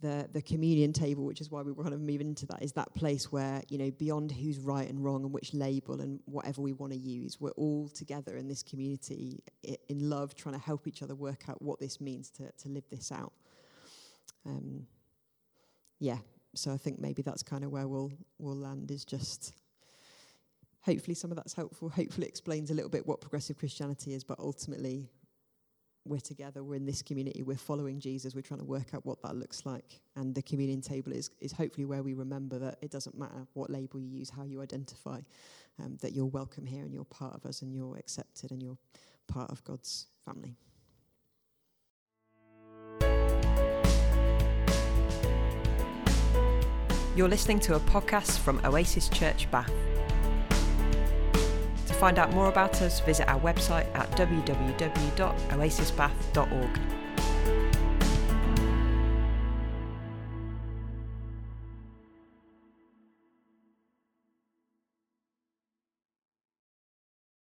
the, 0.00 0.28
the 0.32 0.42
communion 0.42 0.92
table, 0.92 1.24
which 1.24 1.40
is 1.40 1.50
why 1.50 1.62
we 1.62 1.72
want 1.72 1.90
to 1.90 1.98
move 1.98 2.20
into 2.20 2.46
that, 2.46 2.62
is 2.62 2.72
that 2.72 2.94
place 2.94 3.32
where, 3.32 3.62
you 3.68 3.78
know, 3.78 3.90
beyond 3.90 4.30
who's 4.30 4.58
right 4.58 4.88
and 4.88 5.02
wrong 5.02 5.24
and 5.24 5.32
which 5.32 5.54
label 5.54 6.00
and 6.00 6.20
whatever 6.26 6.60
we 6.60 6.72
want 6.72 6.92
to 6.92 6.98
use, 6.98 7.40
we're 7.40 7.50
all 7.52 7.88
together 7.88 8.36
in 8.36 8.46
this 8.46 8.62
community 8.62 9.42
in 9.88 10.10
love, 10.10 10.34
trying 10.34 10.54
to 10.54 10.60
help 10.60 10.86
each 10.86 11.02
other 11.02 11.14
work 11.14 11.48
out 11.48 11.60
what 11.62 11.80
this 11.80 12.00
means 12.00 12.30
to, 12.30 12.50
to 12.52 12.68
live 12.68 12.84
this 12.90 13.10
out. 13.10 13.32
Um, 14.44 14.86
yeah, 15.98 16.18
so 16.56 16.72
I 16.72 16.76
think 16.76 17.00
maybe 17.00 17.22
that's 17.22 17.42
kind 17.42 17.64
of 17.64 17.70
where 17.70 17.86
we'll 17.88 18.12
we'll 18.38 18.56
land 18.56 18.90
is 18.90 19.04
just 19.04 19.54
hopefully 20.82 21.14
some 21.14 21.30
of 21.30 21.36
that's 21.36 21.54
helpful. 21.54 21.88
Hopefully 21.88 22.26
explains 22.26 22.70
a 22.70 22.74
little 22.74 22.90
bit 22.90 23.06
what 23.06 23.20
progressive 23.20 23.58
Christianity 23.58 24.14
is, 24.14 24.22
but 24.24 24.38
ultimately 24.38 25.10
we're 26.04 26.20
together, 26.20 26.62
we're 26.62 26.76
in 26.76 26.86
this 26.86 27.02
community, 27.02 27.42
we're 27.42 27.56
following 27.56 27.98
Jesus, 27.98 28.34
we're 28.34 28.40
trying 28.40 28.60
to 28.60 28.66
work 28.66 28.94
out 28.94 29.04
what 29.04 29.20
that 29.22 29.34
looks 29.34 29.66
like. 29.66 30.00
And 30.14 30.34
the 30.34 30.42
communion 30.42 30.80
table 30.80 31.12
is, 31.12 31.30
is 31.40 31.52
hopefully 31.52 31.84
where 31.84 32.04
we 32.04 32.14
remember 32.14 32.58
that 32.60 32.78
it 32.80 32.90
doesn't 32.92 33.18
matter 33.18 33.46
what 33.54 33.70
label 33.70 33.98
you 33.98 34.18
use, 34.18 34.30
how 34.30 34.44
you 34.44 34.62
identify, 34.62 35.18
um, 35.80 35.96
that 36.00 36.12
you're 36.12 36.24
welcome 36.24 36.64
here 36.64 36.84
and 36.84 36.94
you're 36.94 37.04
part 37.04 37.34
of 37.34 37.44
us 37.44 37.62
and 37.62 37.74
you're 37.74 37.96
accepted 37.96 38.52
and 38.52 38.62
you're 38.62 38.78
part 39.26 39.50
of 39.50 39.64
God's 39.64 40.06
family. 40.24 40.54
You're 47.16 47.28
listening 47.30 47.60
to 47.60 47.76
a 47.76 47.80
podcast 47.80 48.40
from 48.40 48.60
Oasis 48.62 49.08
Church 49.08 49.50
Bath. 49.50 49.72
To 51.86 51.94
find 51.94 52.18
out 52.18 52.34
more 52.34 52.50
about 52.50 52.82
us, 52.82 53.00
visit 53.00 53.26
our 53.26 53.40
website 53.40 53.86
at 53.96 54.10
www.oasisbath.org. 54.10 57.05